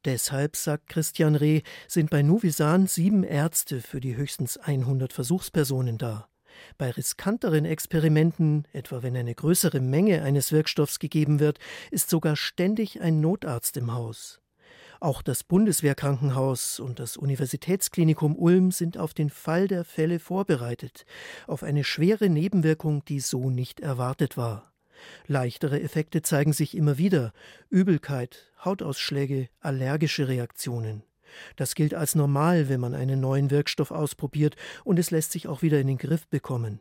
Deshalb, 0.05 0.55
sagt 0.55 0.87
Christian 0.87 1.35
Reh, 1.35 1.61
sind 1.89 2.09
bei 2.09 2.21
Nuvisan 2.21 2.87
sieben 2.87 3.25
Ärzte 3.25 3.81
für 3.81 3.99
die 3.99 4.15
höchstens 4.15 4.55
100 4.55 5.11
Versuchspersonen 5.11 5.97
da. 5.97 6.29
Bei 6.77 6.91
riskanteren 6.91 7.65
Experimenten, 7.65 8.65
etwa 8.73 9.03
wenn 9.03 9.15
eine 9.15 9.35
größere 9.35 9.79
Menge 9.79 10.23
eines 10.23 10.51
Wirkstoffs 10.51 10.99
gegeben 10.99 11.39
wird, 11.39 11.59
ist 11.91 12.09
sogar 12.09 12.35
ständig 12.35 13.01
ein 13.01 13.21
Notarzt 13.21 13.77
im 13.77 13.93
Haus. 13.93 14.41
Auch 14.99 15.21
das 15.21 15.43
Bundeswehrkrankenhaus 15.43 16.79
und 16.79 16.99
das 16.99 17.17
Universitätsklinikum 17.17 18.35
Ulm 18.35 18.71
sind 18.71 18.97
auf 18.97 19.13
den 19.13 19.29
Fall 19.29 19.67
der 19.67 19.83
Fälle 19.83 20.19
vorbereitet, 20.19 21.05
auf 21.45 21.61
eine 21.61 21.83
schwere 21.83 22.29
Nebenwirkung, 22.29 23.05
die 23.05 23.19
so 23.19 23.49
nicht 23.49 23.79
erwartet 23.79 24.37
war. 24.37 24.73
Leichtere 25.27 25.81
Effekte 25.81 26.23
zeigen 26.23 26.53
sich 26.53 26.75
immer 26.75 26.97
wieder 26.97 27.31
Übelkeit, 27.69 28.51
Hautausschläge, 28.65 29.49
allergische 29.59 30.27
Reaktionen. 30.27 31.03
Das 31.55 31.75
gilt 31.75 31.93
als 31.93 32.15
normal, 32.15 32.69
wenn 32.69 32.79
man 32.79 32.93
einen 32.93 33.19
neuen 33.19 33.51
Wirkstoff 33.51 33.91
ausprobiert, 33.91 34.55
und 34.83 34.99
es 34.99 35.11
lässt 35.11 35.31
sich 35.31 35.47
auch 35.47 35.61
wieder 35.61 35.79
in 35.79 35.87
den 35.87 35.97
Griff 35.97 36.27
bekommen. 36.27 36.79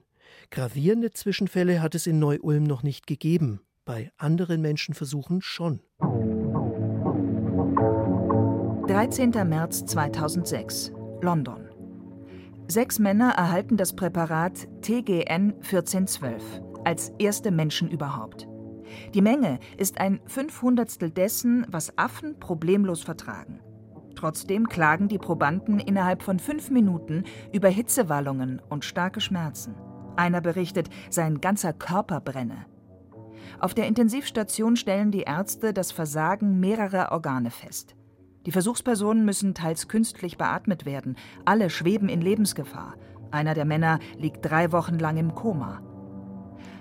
Gravierende 0.50 1.12
Zwischenfälle 1.12 1.82
hat 1.82 1.94
es 1.94 2.06
in 2.06 2.18
Neu-Ulm 2.18 2.64
noch 2.64 2.82
nicht 2.82 3.06
gegeben, 3.06 3.60
bei 3.84 4.10
anderen 4.16 4.60
Menschenversuchen 4.62 5.42
schon. 5.42 5.80
13. 8.86 9.30
März 9.48 9.84
2006, 9.86 10.92
London. 11.20 11.68
Sechs 12.68 12.98
Männer 12.98 13.30
erhalten 13.30 13.76
das 13.76 13.94
Präparat 13.94 14.68
TGN 14.82 15.54
1412 15.62 16.42
als 16.84 17.12
erste 17.18 17.50
Menschen 17.50 17.90
überhaupt. 17.90 18.48
Die 19.14 19.22
Menge 19.22 19.58
ist 19.76 19.98
ein 20.00 20.20
Fünfhundertstel 20.26 21.10
dessen, 21.10 21.66
was 21.68 21.96
Affen 21.98 22.38
problemlos 22.38 23.02
vertragen. 23.02 23.60
Trotzdem 24.16 24.68
klagen 24.68 25.08
die 25.08 25.18
Probanden 25.18 25.78
innerhalb 25.78 26.22
von 26.22 26.38
fünf 26.38 26.70
Minuten 26.70 27.24
über 27.52 27.68
Hitzewallungen 27.68 28.60
und 28.68 28.84
starke 28.84 29.20
Schmerzen. 29.20 29.74
Einer 30.16 30.40
berichtet, 30.40 30.88
sein 31.10 31.40
ganzer 31.40 31.74
Körper 31.74 32.20
brenne. 32.20 32.66
Auf 33.60 33.74
der 33.74 33.86
Intensivstation 33.86 34.76
stellen 34.76 35.10
die 35.10 35.22
Ärzte 35.22 35.72
das 35.72 35.92
Versagen 35.92 36.58
mehrerer 36.58 37.12
Organe 37.12 37.50
fest. 37.50 37.94
Die 38.46 38.52
Versuchspersonen 38.52 39.24
müssen 39.24 39.54
teils 39.54 39.88
künstlich 39.88 40.38
beatmet 40.38 40.86
werden. 40.86 41.16
Alle 41.44 41.68
schweben 41.68 42.08
in 42.08 42.20
Lebensgefahr. 42.20 42.94
Einer 43.30 43.54
der 43.54 43.64
Männer 43.64 43.98
liegt 44.18 44.48
drei 44.48 44.72
Wochen 44.72 44.98
lang 44.98 45.16
im 45.16 45.34
Koma. 45.34 45.82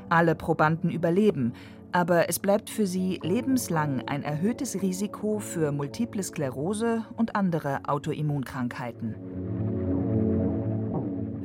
Alle 0.10 0.36
Probanden 0.36 0.92
überleben, 0.92 1.54
aber 1.96 2.28
es 2.28 2.40
bleibt 2.40 2.70
für 2.70 2.86
sie 2.86 3.22
lebenslang 3.24 4.06
ein 4.06 4.22
erhöhtes 4.22 4.82
Risiko 4.82 5.40
für 5.40 5.72
Multiple 5.72 6.22
Sklerose 6.22 7.06
und 7.16 7.38
andere 7.38 7.80
Autoimmunkrankheiten. 7.88 9.85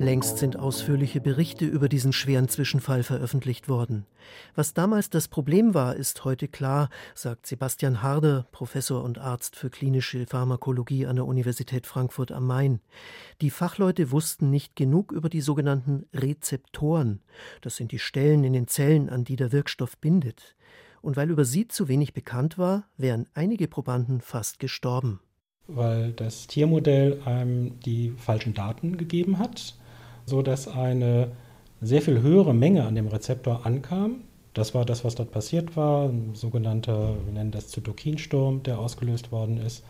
Längst 0.00 0.38
sind 0.38 0.58
ausführliche 0.58 1.20
Berichte 1.20 1.66
über 1.66 1.90
diesen 1.90 2.14
schweren 2.14 2.48
Zwischenfall 2.48 3.02
veröffentlicht 3.02 3.68
worden. 3.68 4.06
Was 4.54 4.72
damals 4.72 5.10
das 5.10 5.28
Problem 5.28 5.74
war, 5.74 5.94
ist 5.94 6.24
heute 6.24 6.48
klar, 6.48 6.88
sagt 7.14 7.46
Sebastian 7.46 8.00
Harder, 8.00 8.46
Professor 8.50 9.04
und 9.04 9.18
Arzt 9.18 9.56
für 9.56 9.68
klinische 9.68 10.24
Pharmakologie 10.24 11.04
an 11.04 11.16
der 11.16 11.26
Universität 11.26 11.86
Frankfurt 11.86 12.32
am 12.32 12.46
Main. 12.46 12.80
Die 13.42 13.50
Fachleute 13.50 14.10
wussten 14.10 14.48
nicht 14.48 14.74
genug 14.74 15.12
über 15.12 15.28
die 15.28 15.42
sogenannten 15.42 16.06
Rezeptoren. 16.14 17.20
Das 17.60 17.76
sind 17.76 17.92
die 17.92 17.98
Stellen 17.98 18.42
in 18.42 18.54
den 18.54 18.68
Zellen, 18.68 19.10
an 19.10 19.24
die 19.24 19.36
der 19.36 19.52
Wirkstoff 19.52 19.98
bindet. 19.98 20.56
Und 21.02 21.18
weil 21.18 21.28
über 21.28 21.44
sie 21.44 21.68
zu 21.68 21.88
wenig 21.88 22.14
bekannt 22.14 22.56
war, 22.56 22.88
wären 22.96 23.28
einige 23.34 23.68
Probanden 23.68 24.22
fast 24.22 24.60
gestorben 24.60 25.20
weil 25.72 26.12
das 26.12 26.48
Tiermodell 26.48 27.20
einem 27.24 27.78
die 27.78 28.12
falschen 28.16 28.54
Daten 28.54 28.96
gegeben 28.96 29.38
hat 29.38 29.76
so 30.30 30.40
dass 30.40 30.66
eine 30.66 31.32
sehr 31.82 32.00
viel 32.00 32.22
höhere 32.22 32.54
Menge 32.54 32.86
an 32.86 32.94
dem 32.94 33.08
Rezeptor 33.08 33.66
ankam. 33.66 34.22
Das 34.54 34.74
war 34.74 34.84
das, 34.84 35.04
was 35.04 35.14
dort 35.14 35.30
passiert 35.30 35.76
war, 35.76 36.08
ein 36.08 36.34
sogenannter, 36.34 37.14
wir 37.24 37.32
nennen 37.32 37.50
das 37.50 37.68
Zytokinsturm, 37.68 38.62
der 38.62 38.78
ausgelöst 38.78 39.30
worden 39.30 39.58
ist. 39.58 39.84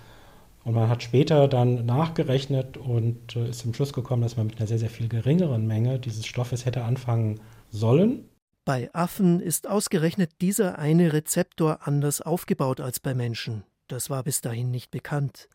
Und 0.65 0.75
man 0.75 0.89
hat 0.89 1.03
später 1.03 1.49
dann 1.49 1.87
nachgerechnet 1.87 2.77
und 2.77 3.35
äh, 3.35 3.49
ist 3.49 3.61
zum 3.61 3.73
Schluss 3.73 3.93
gekommen, 3.93 4.23
dass 4.23 4.37
man 4.37 4.47
mit 4.47 4.59
einer 4.59 4.67
sehr, 4.67 4.79
sehr 4.79 4.91
viel 4.91 5.09
geringeren 5.09 5.67
Menge 5.67 5.99
dieses 5.99 6.27
Stoffes 6.27 6.67
hätte 6.67 6.85
anfangen 6.85 7.41
sollen. 7.71 8.29
Bei 8.67 8.91
Affen 8.93 9.41
ist 9.41 9.69
ausgerechnet 9.69 10.31
dieser 10.43 10.79
eine 10.79 11.15
Rezeptor 11.15 11.87
anders 11.87 12.21
aufgebaut 12.21 12.81
als 12.81 13.01
bei 13.01 13.15
Menschen. 13.15 13.65
Das 13.89 14.11
war 14.11 14.23
bis 14.23 14.43
dahin 14.43 14.71
nicht 14.71 14.91
bekannt. 14.91 15.49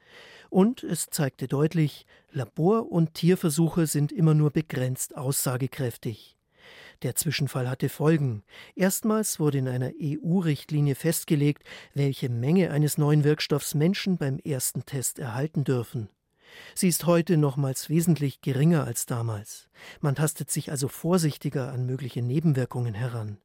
Und 0.55 0.83
es 0.83 1.07
zeigte 1.07 1.49
deutlich, 1.49 2.05
Labor- 2.31 2.89
und 2.89 3.13
Tierversuche 3.13 3.87
sind 3.87 4.13
immer 4.13 4.33
nur 4.33 4.51
begrenzt 4.51 5.17
aussagekräftig. 5.17 6.37
Der 7.01 7.13
Zwischenfall 7.13 7.69
hatte 7.69 7.89
Folgen. 7.89 8.41
Erstmals 8.73 9.37
wurde 9.37 9.57
in 9.57 9.67
einer 9.67 9.91
EU-Richtlinie 10.01 10.95
festgelegt, 10.95 11.65
welche 11.93 12.29
Menge 12.29 12.71
eines 12.71 12.97
neuen 12.97 13.25
Wirkstoffs 13.25 13.73
Menschen 13.73 14.17
beim 14.17 14.39
ersten 14.39 14.85
Test 14.85 15.19
erhalten 15.19 15.65
dürfen. 15.65 16.07
Sie 16.73 16.87
ist 16.87 17.05
heute 17.05 17.35
nochmals 17.35 17.89
wesentlich 17.89 18.39
geringer 18.39 18.85
als 18.85 19.05
damals. 19.05 19.67
Man 19.99 20.15
tastet 20.15 20.51
sich 20.51 20.71
also 20.71 20.87
vorsichtiger 20.87 21.73
an 21.73 21.85
mögliche 21.85 22.21
Nebenwirkungen 22.21 22.93
heran. 22.93 23.39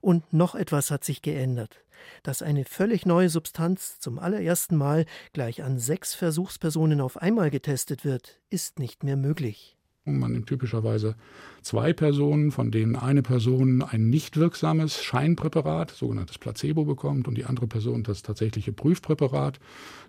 Und 0.00 0.32
noch 0.32 0.54
etwas 0.54 0.90
hat 0.90 1.04
sich 1.04 1.22
geändert 1.22 1.84
dass 2.22 2.42
eine 2.42 2.64
völlig 2.64 3.06
neue 3.06 3.28
Substanz 3.28 3.98
zum 3.98 4.18
allerersten 4.18 4.76
Mal 4.76 5.06
gleich 5.32 5.62
an 5.62 5.78
sechs 5.78 6.14
Versuchspersonen 6.14 7.00
auf 7.00 7.16
einmal 7.16 7.50
getestet 7.50 8.04
wird, 8.04 8.40
ist 8.50 8.78
nicht 8.78 9.04
mehr 9.04 9.16
möglich. 9.16 9.76
Man 10.06 10.32
nimmt 10.32 10.48
typischerweise 10.48 11.16
zwei 11.62 11.94
Personen, 11.94 12.50
von 12.50 12.70
denen 12.70 12.94
eine 12.94 13.22
Person 13.22 13.80
ein 13.80 14.10
nicht 14.10 14.36
wirksames 14.36 15.02
Scheinpräparat, 15.02 15.92
sogenanntes 15.92 16.36
Placebo, 16.36 16.84
bekommt 16.84 17.26
und 17.26 17.36
die 17.38 17.46
andere 17.46 17.66
Person 17.66 18.02
das 18.02 18.22
tatsächliche 18.22 18.72
Prüfpräparat. 18.72 19.60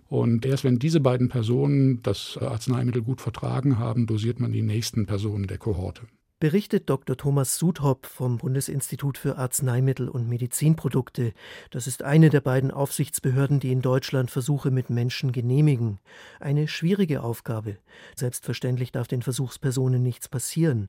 Und 0.08 0.44
erst 0.44 0.64
wenn 0.64 0.78
diese 0.78 1.00
beiden 1.00 1.30
Personen 1.30 2.02
das 2.02 2.36
Arzneimittel 2.38 3.00
gut 3.00 3.22
vertragen 3.22 3.78
haben, 3.78 4.06
dosiert 4.06 4.38
man 4.38 4.52
die 4.52 4.60
nächsten 4.60 5.06
Personen 5.06 5.46
der 5.46 5.56
Kohorte 5.56 6.02
berichtet 6.38 6.90
Dr. 6.90 7.16
Thomas 7.16 7.56
Sudhopp 7.56 8.06
vom 8.06 8.38
Bundesinstitut 8.38 9.16
für 9.16 9.38
Arzneimittel 9.38 10.08
und 10.08 10.28
Medizinprodukte. 10.28 11.32
Das 11.70 11.86
ist 11.86 12.02
eine 12.02 12.28
der 12.28 12.40
beiden 12.42 12.70
Aufsichtsbehörden, 12.70 13.58
die 13.60 13.72
in 13.72 13.80
Deutschland 13.80 14.30
Versuche 14.30 14.70
mit 14.70 14.90
Menschen 14.90 15.32
genehmigen. 15.32 15.98
Eine 16.38 16.68
schwierige 16.68 17.22
Aufgabe. 17.22 17.78
Selbstverständlich 18.14 18.92
darf 18.92 19.08
den 19.08 19.22
Versuchspersonen 19.22 20.02
nichts 20.02 20.28
passieren. 20.28 20.88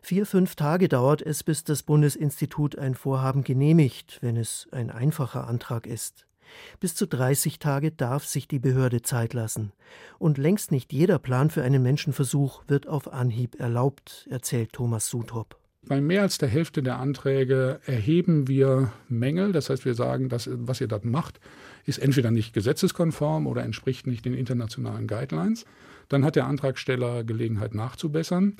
Vier, 0.00 0.24
fünf 0.24 0.56
Tage 0.56 0.88
dauert 0.88 1.20
es, 1.20 1.44
bis 1.44 1.64
das 1.64 1.82
Bundesinstitut 1.82 2.78
ein 2.78 2.94
Vorhaben 2.94 3.44
genehmigt, 3.44 4.18
wenn 4.22 4.36
es 4.36 4.66
ein 4.72 4.90
einfacher 4.90 5.46
Antrag 5.46 5.86
ist. 5.86 6.25
Bis 6.80 6.94
zu 6.94 7.06
30 7.06 7.58
Tage 7.58 7.92
darf 7.92 8.24
sich 8.24 8.48
die 8.48 8.58
Behörde 8.58 9.02
Zeit 9.02 9.34
lassen. 9.34 9.72
Und 10.18 10.38
längst 10.38 10.72
nicht 10.72 10.92
jeder 10.92 11.18
Plan 11.18 11.50
für 11.50 11.62
einen 11.62 11.82
Menschenversuch 11.82 12.62
wird 12.68 12.86
auf 12.86 13.12
Anhieb 13.12 13.58
erlaubt, 13.60 14.26
erzählt 14.30 14.72
Thomas 14.72 15.08
Sutop. 15.08 15.56
Bei 15.88 16.00
mehr 16.00 16.22
als 16.22 16.38
der 16.38 16.48
Hälfte 16.48 16.82
der 16.82 16.98
Anträge 16.98 17.78
erheben 17.86 18.48
wir 18.48 18.92
Mängel. 19.08 19.52
Das 19.52 19.70
heißt, 19.70 19.84
wir 19.84 19.94
sagen, 19.94 20.28
dass, 20.28 20.50
was 20.52 20.80
ihr 20.80 20.88
dort 20.88 21.04
macht, 21.04 21.38
ist 21.84 21.98
entweder 21.98 22.32
nicht 22.32 22.52
gesetzeskonform 22.52 23.46
oder 23.46 23.62
entspricht 23.62 24.08
nicht 24.08 24.24
den 24.24 24.34
internationalen 24.34 25.06
Guidelines. 25.06 25.64
Dann 26.08 26.24
hat 26.24 26.34
der 26.34 26.46
Antragsteller 26.46 27.22
Gelegenheit 27.22 27.74
nachzubessern. 27.74 28.56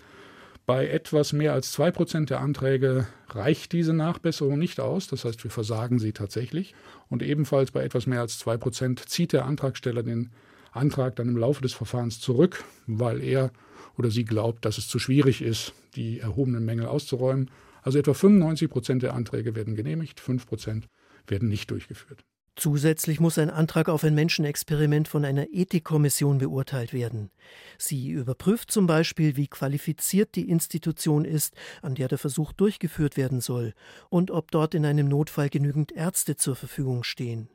Bei 0.67 0.89
etwas 0.89 1.33
mehr 1.33 1.53
als 1.53 1.71
zwei 1.71 1.93
Prozent 1.93 2.29
der 2.31 2.41
Anträge 2.41 3.07
reicht 3.29 3.73
diese 3.73 3.93
Nachbesserung 3.95 4.59
nicht 4.59 4.81
aus. 4.81 5.07
Das 5.07 5.25
heißt, 5.25 5.45
wir 5.45 5.51
versagen 5.53 6.01
sie 6.01 6.13
tatsächlich. 6.13 6.75
Und 7.09 7.23
ebenfalls 7.23 7.71
bei 7.71 7.85
etwas 7.85 8.09
mehr 8.09 8.21
als 8.21 8.41
zwei 8.41 8.57
Prozent 8.57 9.09
zieht 9.09 9.33
der 9.33 9.45
Antragsteller 9.45 10.03
den 10.03 10.33
Antrag 10.73 11.15
dann 11.17 11.29
im 11.29 11.37
Laufe 11.37 11.63
des 11.63 11.73
Verfahrens 11.73 12.19
zurück, 12.19 12.65
weil 12.89 13.23
er 13.23 13.53
oder 13.97 14.11
sie 14.11 14.25
glaubt, 14.25 14.65
dass 14.65 14.77
es 14.77 14.89
zu 14.89 14.99
schwierig 14.99 15.41
ist, 15.41 15.73
die 15.95 16.19
erhobenen 16.19 16.65
Mängel 16.65 16.87
auszuräumen. 16.87 17.49
Also 17.83 18.01
etwa 18.01 18.15
95 18.15 18.69
Prozent 18.69 19.03
der 19.05 19.15
Anträge 19.15 19.55
werden 19.55 19.77
genehmigt, 19.77 20.19
5 20.19 20.47
Prozent 20.47 20.89
werden 21.29 21.49
nicht 21.49 21.71
durchgeführt. 21.71 22.25
Zusätzlich 22.57 23.21
muss 23.21 23.37
ein 23.37 23.51
Antrag 23.51 23.91
auf 23.91 24.03
ein 24.03 24.15
Menschenexperiment 24.15 25.09
von 25.09 25.27
einer 25.27 25.49
Ethikkommission 25.53 26.39
beurteilt 26.39 26.95
werden. 26.95 27.31
Sie 27.77 28.09
überprüft 28.09 28.71
zum 28.71 28.87
Beispiel, 28.87 29.37
wie 29.37 29.47
qualifiziert 29.47 30.35
die 30.35 30.49
Institution 30.49 31.27
ist, 31.27 31.55
an 31.83 31.95
der 31.95 32.09
der 32.09 32.17
Versuch 32.17 32.55
durchgeführt 32.55 33.19
werden 33.19 33.43
soll, 33.43 33.75
und 34.09 34.31
ob 34.31 34.51
dort 34.51 34.75
in 34.75 34.87
einem 34.87 35.07
Notfall 35.07 35.51
genügend 35.51 35.93
Ärzte 35.93 36.37
zur 36.37 36.57
Verfügung 36.57 37.05
stehen. 37.05 37.51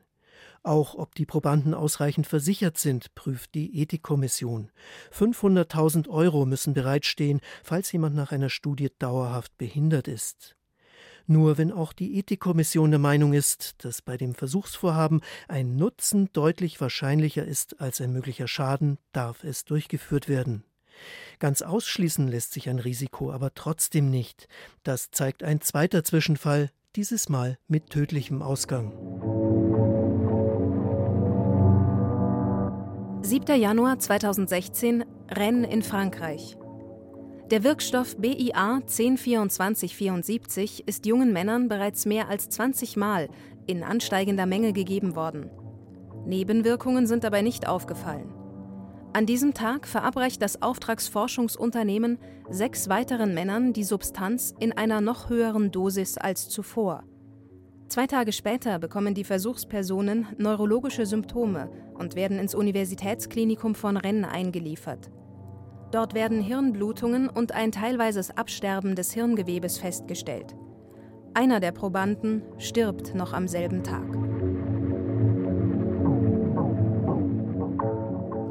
Auch 0.62 0.94
ob 0.94 1.16
die 1.16 1.26
Probanden 1.26 1.74
ausreichend 1.74 2.28
versichert 2.28 2.78
sind, 2.78 3.12
prüft 3.16 3.56
die 3.56 3.80
Ethikkommission. 3.80 4.70
500.000 5.12 6.08
Euro 6.08 6.46
müssen 6.46 6.74
bereitstehen, 6.74 7.40
falls 7.64 7.90
jemand 7.90 8.14
nach 8.14 8.30
einer 8.30 8.50
Studie 8.50 8.90
dauerhaft 9.00 9.58
behindert 9.58 10.06
ist. 10.06 10.54
Nur 11.26 11.58
wenn 11.58 11.72
auch 11.72 11.92
die 11.92 12.18
Ethikkommission 12.18 12.90
der 12.90 13.00
Meinung 13.00 13.32
ist, 13.32 13.84
dass 13.84 14.02
bei 14.02 14.16
dem 14.16 14.34
Versuchsvorhaben 14.34 15.20
ein 15.48 15.76
Nutzen 15.76 16.30
deutlich 16.32 16.80
wahrscheinlicher 16.80 17.44
ist 17.44 17.80
als 17.80 18.00
ein 18.00 18.12
möglicher 18.12 18.48
Schaden, 18.48 18.98
darf 19.12 19.44
es 19.44 19.64
durchgeführt 19.64 20.28
werden. 20.28 20.64
Ganz 21.38 21.62
ausschließen 21.62 22.28
lässt 22.28 22.52
sich 22.52 22.68
ein 22.68 22.78
Risiko 22.78 23.32
aber 23.32 23.54
trotzdem 23.54 24.10
nicht. 24.10 24.48
Das 24.82 25.10
zeigt 25.10 25.42
ein 25.42 25.60
zweiter 25.60 26.04
Zwischenfall, 26.04 26.70
dieses 26.96 27.28
Mal 27.28 27.58
mit 27.68 27.90
tödlichem 27.90 28.42
Ausgang. 28.42 28.92
7. 33.22 33.60
Januar 33.60 33.98
2016, 33.98 35.04
Rennes 35.30 35.72
in 35.72 35.82
Frankreich. 35.82 36.56
Der 37.52 37.64
Wirkstoff 37.64 38.16
BIA 38.16 38.80
102474 38.86 40.88
ist 40.88 41.04
jungen 41.04 41.34
Männern 41.34 41.68
bereits 41.68 42.06
mehr 42.06 42.30
als 42.30 42.48
20 42.48 42.96
Mal 42.96 43.28
in 43.66 43.82
ansteigender 43.82 44.46
Menge 44.46 44.72
gegeben 44.72 45.16
worden. 45.16 45.50
Nebenwirkungen 46.24 47.06
sind 47.06 47.24
dabei 47.24 47.42
nicht 47.42 47.68
aufgefallen. 47.68 48.32
An 49.12 49.26
diesem 49.26 49.52
Tag 49.52 49.86
verabreicht 49.86 50.40
das 50.40 50.62
Auftragsforschungsunternehmen 50.62 52.16
sechs 52.48 52.88
weiteren 52.88 53.34
Männern 53.34 53.74
die 53.74 53.84
Substanz 53.84 54.54
in 54.58 54.72
einer 54.72 55.02
noch 55.02 55.28
höheren 55.28 55.70
Dosis 55.70 56.16
als 56.16 56.48
zuvor. 56.48 57.04
Zwei 57.88 58.06
Tage 58.06 58.32
später 58.32 58.78
bekommen 58.78 59.12
die 59.12 59.24
Versuchspersonen 59.24 60.26
neurologische 60.38 61.04
Symptome 61.04 61.70
und 61.92 62.16
werden 62.16 62.38
ins 62.38 62.54
Universitätsklinikum 62.54 63.74
von 63.74 63.98
Rennes 63.98 64.30
eingeliefert. 64.30 65.10
Dort 65.92 66.14
werden 66.14 66.40
Hirnblutungen 66.40 67.28
und 67.28 67.52
ein 67.52 67.70
teilweises 67.70 68.30
Absterben 68.30 68.96
des 68.96 69.12
Hirngewebes 69.12 69.76
festgestellt. 69.76 70.56
Einer 71.34 71.60
der 71.60 71.72
Probanden 71.72 72.42
stirbt 72.56 73.14
noch 73.14 73.34
am 73.34 73.46
selben 73.46 73.84
Tag. 73.84 74.06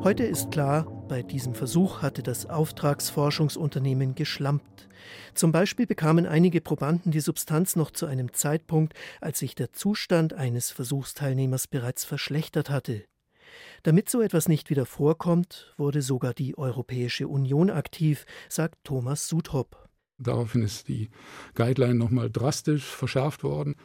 Heute 0.03 0.23
ist 0.23 0.51
klar, 0.51 0.85
bei 1.07 1.23
diesem 1.23 1.55
Versuch 1.55 2.03
hatte 2.03 2.21
das 2.21 2.45
Auftragsforschungsunternehmen 2.45 4.13
geschlampt. 4.13 4.87
Zum 5.33 5.51
Beispiel 5.51 5.87
bekamen 5.87 6.27
einige 6.27 6.61
Probanden 6.61 7.11
die 7.11 7.19
Substanz 7.21 7.75
noch 7.75 7.89
zu 7.89 8.05
einem 8.05 8.33
Zeitpunkt, 8.33 8.93
als 9.19 9.39
sich 9.39 9.55
der 9.55 9.73
Zustand 9.73 10.33
eines 10.33 10.69
Versuchsteilnehmers 10.69 11.67
bereits 11.67 12.05
verschlechtert 12.05 12.69
hatte. 12.69 13.03
Damit 13.83 14.09
so 14.09 14.21
etwas 14.21 14.47
nicht 14.47 14.69
wieder 14.69 14.85
vorkommt, 14.85 15.73
wurde 15.77 16.01
sogar 16.01 16.33
die 16.33 16.57
Europäische 16.57 17.27
Union 17.27 17.69
aktiv, 17.69 18.25
sagt 18.49 18.83
Thomas 18.83 19.27
Sudhop. 19.27 19.89
Daraufhin 20.17 20.61
ist 20.61 20.87
die 20.87 21.09
Guideline 21.55 21.95
nochmal 21.95 22.29
drastisch 22.29 22.85
verschärft 22.85 23.43
worden 23.43 23.75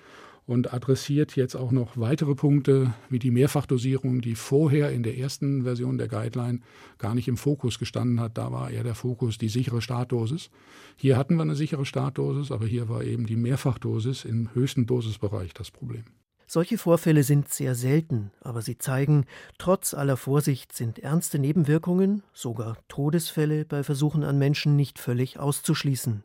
und 0.47 0.73
adressiert 0.73 1.35
jetzt 1.35 1.57
auch 1.57 1.73
noch 1.73 1.97
weitere 1.97 2.35
Punkte 2.35 2.95
wie 3.11 3.19
die 3.19 3.31
Mehrfachdosierung, 3.31 4.21
die 4.21 4.37
vorher 4.37 4.93
in 4.93 5.03
der 5.03 5.19
ersten 5.19 5.65
Version 5.65 5.99
der 5.99 6.09
Guideline 6.09 6.61
gar 6.99 7.15
nicht 7.15 7.29
im 7.29 7.37
Fokus 7.37 7.79
gestanden 7.79 8.21
hat. 8.21 8.39
Da 8.39 8.53
war 8.53 8.71
eher 8.71 8.85
der 8.85 8.95
Fokus 8.95 9.39
die 9.39 9.49
sichere 9.49 9.83
Startdosis. 9.83 10.51
Hier 10.97 11.17
hatten 11.17 11.35
wir 11.35 11.43
eine 11.43 11.57
sichere 11.57 11.85
Startdosis, 11.85 12.53
aber 12.53 12.67
hier 12.67 12.89
war 12.89 13.03
eben 13.03 13.27
die 13.27 13.37
Mehrfachdosis 13.37 14.25
im 14.25 14.55
höchsten 14.55 14.87
Dosisbereich 14.87 15.53
das 15.53 15.71
Problem. 15.71 16.05
Solche 16.49 16.79
Vorfälle 16.79 17.25
sind 17.25 17.53
sehr 17.53 17.75
selten, 17.75 18.31
aber 18.41 18.63
sie 18.63 18.79
zeigen, 18.79 19.27
trotz 19.59 19.95
aller 19.95 20.17
Vorsicht 20.17 20.73
sind 20.73 21.01
ernste 21.01 21.41
Nebenwirkungen, 21.41 22.23
sogar 22.33 22.77
Todesfälle 22.87 23.65
bei 23.65 23.83
Versuchen 23.83 24.23
an 24.23 24.39
Menschen 24.39 24.77
nicht 24.77 25.01
völlig 25.01 25.41
auszuschließen. 25.41 26.23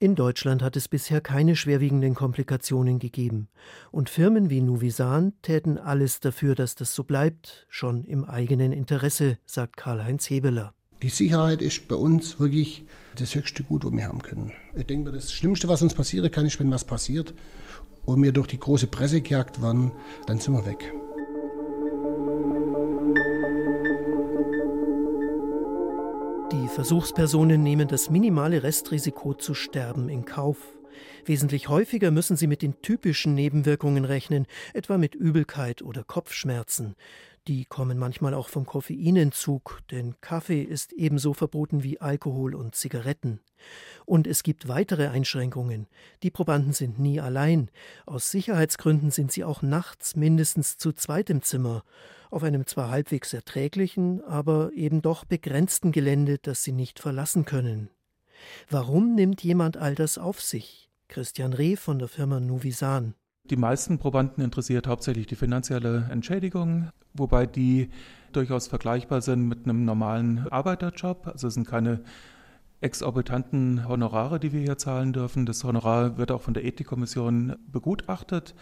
In 0.00 0.14
Deutschland 0.14 0.62
hat 0.62 0.76
es 0.76 0.88
bisher 0.88 1.20
keine 1.20 1.54
schwerwiegenden 1.54 2.14
Komplikationen 2.14 2.98
gegeben. 2.98 3.48
Und 3.90 4.08
Firmen 4.08 4.48
wie 4.48 4.62
Nuvisan 4.62 5.34
täten 5.42 5.76
alles 5.76 6.20
dafür, 6.20 6.54
dass 6.54 6.74
das 6.74 6.94
so 6.94 7.04
bleibt, 7.04 7.66
schon 7.68 8.04
im 8.04 8.24
eigenen 8.24 8.72
Interesse, 8.72 9.36
sagt 9.44 9.76
Karl-Heinz 9.76 10.30
Hebeler. 10.30 10.72
Die 11.02 11.10
Sicherheit 11.10 11.60
ist 11.60 11.88
bei 11.88 11.94
uns 11.94 12.40
wirklich 12.40 12.86
das 13.16 13.34
höchste 13.34 13.64
Gut, 13.64 13.84
was 13.84 13.92
wir 13.92 14.06
haben 14.06 14.22
können. 14.22 14.52
Ich 14.74 14.86
denke, 14.86 15.12
das 15.12 15.30
Schlimmste, 15.30 15.68
was 15.68 15.82
uns 15.82 15.92
passieren 15.92 16.30
kann, 16.30 16.46
ist, 16.46 16.58
wenn 16.58 16.70
was 16.70 16.84
passiert 16.84 17.34
und 18.08 18.22
wir 18.22 18.32
durch 18.32 18.46
die 18.46 18.58
große 18.58 18.86
Presse 18.86 19.20
gejagt 19.20 19.60
werden, 19.60 19.92
dann 20.26 20.38
sind 20.38 20.54
wir 20.54 20.64
weg. 20.64 20.94
Die 26.50 26.68
Versuchspersonen 26.68 27.62
nehmen 27.62 27.86
das 27.86 28.08
minimale 28.08 28.62
Restrisiko 28.62 29.34
zu 29.34 29.52
sterben 29.52 30.08
in 30.08 30.24
Kauf. 30.24 30.56
Wesentlich 31.26 31.68
häufiger 31.68 32.10
müssen 32.10 32.38
sie 32.38 32.46
mit 32.46 32.62
den 32.62 32.80
typischen 32.80 33.34
Nebenwirkungen 33.34 34.06
rechnen, 34.06 34.46
etwa 34.72 34.96
mit 34.96 35.14
Übelkeit 35.14 35.82
oder 35.82 36.02
Kopfschmerzen. 36.02 36.96
Die 37.48 37.64
kommen 37.64 37.98
manchmal 37.98 38.34
auch 38.34 38.48
vom 38.48 38.66
Koffeinentzug, 38.66 39.80
denn 39.90 40.14
Kaffee 40.20 40.62
ist 40.62 40.92
ebenso 40.92 41.32
verboten 41.32 41.82
wie 41.82 41.98
Alkohol 41.98 42.54
und 42.54 42.74
Zigaretten. 42.74 43.40
Und 44.04 44.26
es 44.26 44.42
gibt 44.42 44.68
weitere 44.68 45.08
Einschränkungen. 45.08 45.86
Die 46.22 46.30
Probanden 46.30 46.74
sind 46.74 46.98
nie 46.98 47.20
allein. 47.20 47.70
Aus 48.04 48.30
Sicherheitsgründen 48.30 49.10
sind 49.10 49.32
sie 49.32 49.44
auch 49.44 49.62
nachts 49.62 50.14
mindestens 50.14 50.76
zu 50.76 50.92
zweit 50.92 51.30
im 51.30 51.40
Zimmer 51.40 51.84
auf 52.30 52.42
einem 52.42 52.66
zwar 52.66 52.90
halbwegs 52.90 53.32
erträglichen, 53.32 54.22
aber 54.24 54.70
eben 54.74 55.00
doch 55.00 55.24
begrenzten 55.24 55.90
Gelände, 55.90 56.36
das 56.36 56.62
sie 56.62 56.72
nicht 56.72 57.00
verlassen 57.00 57.46
können. 57.46 57.88
Warum 58.68 59.14
nimmt 59.14 59.42
jemand 59.42 59.78
all 59.78 59.94
das 59.94 60.18
auf 60.18 60.42
sich? 60.42 60.90
Christian 61.08 61.54
Reh 61.54 61.76
von 61.76 61.98
der 61.98 62.08
Firma 62.08 62.40
Nuvisan. 62.40 63.14
Die 63.50 63.56
meisten 63.56 63.98
Probanden 63.98 64.44
interessiert 64.44 64.86
hauptsächlich 64.86 65.26
die 65.26 65.34
finanzielle 65.34 66.06
Entschädigung, 66.10 66.90
wobei 67.14 67.46
die 67.46 67.88
durchaus 68.32 68.68
vergleichbar 68.68 69.22
sind 69.22 69.48
mit 69.48 69.64
einem 69.64 69.86
normalen 69.86 70.46
Arbeiterjob. 70.50 71.28
Also 71.28 71.48
es 71.48 71.54
sind 71.54 71.66
keine 71.66 72.00
exorbitanten 72.82 73.88
Honorare, 73.88 74.38
die 74.38 74.52
wir 74.52 74.60
hier 74.60 74.76
zahlen 74.76 75.14
dürfen. 75.14 75.46
Das 75.46 75.64
Honorar 75.64 76.18
wird 76.18 76.30
auch 76.30 76.42
von 76.42 76.52
der 76.52 76.64
Ethikkommission 76.64 77.56
begutachtet. 77.72 78.54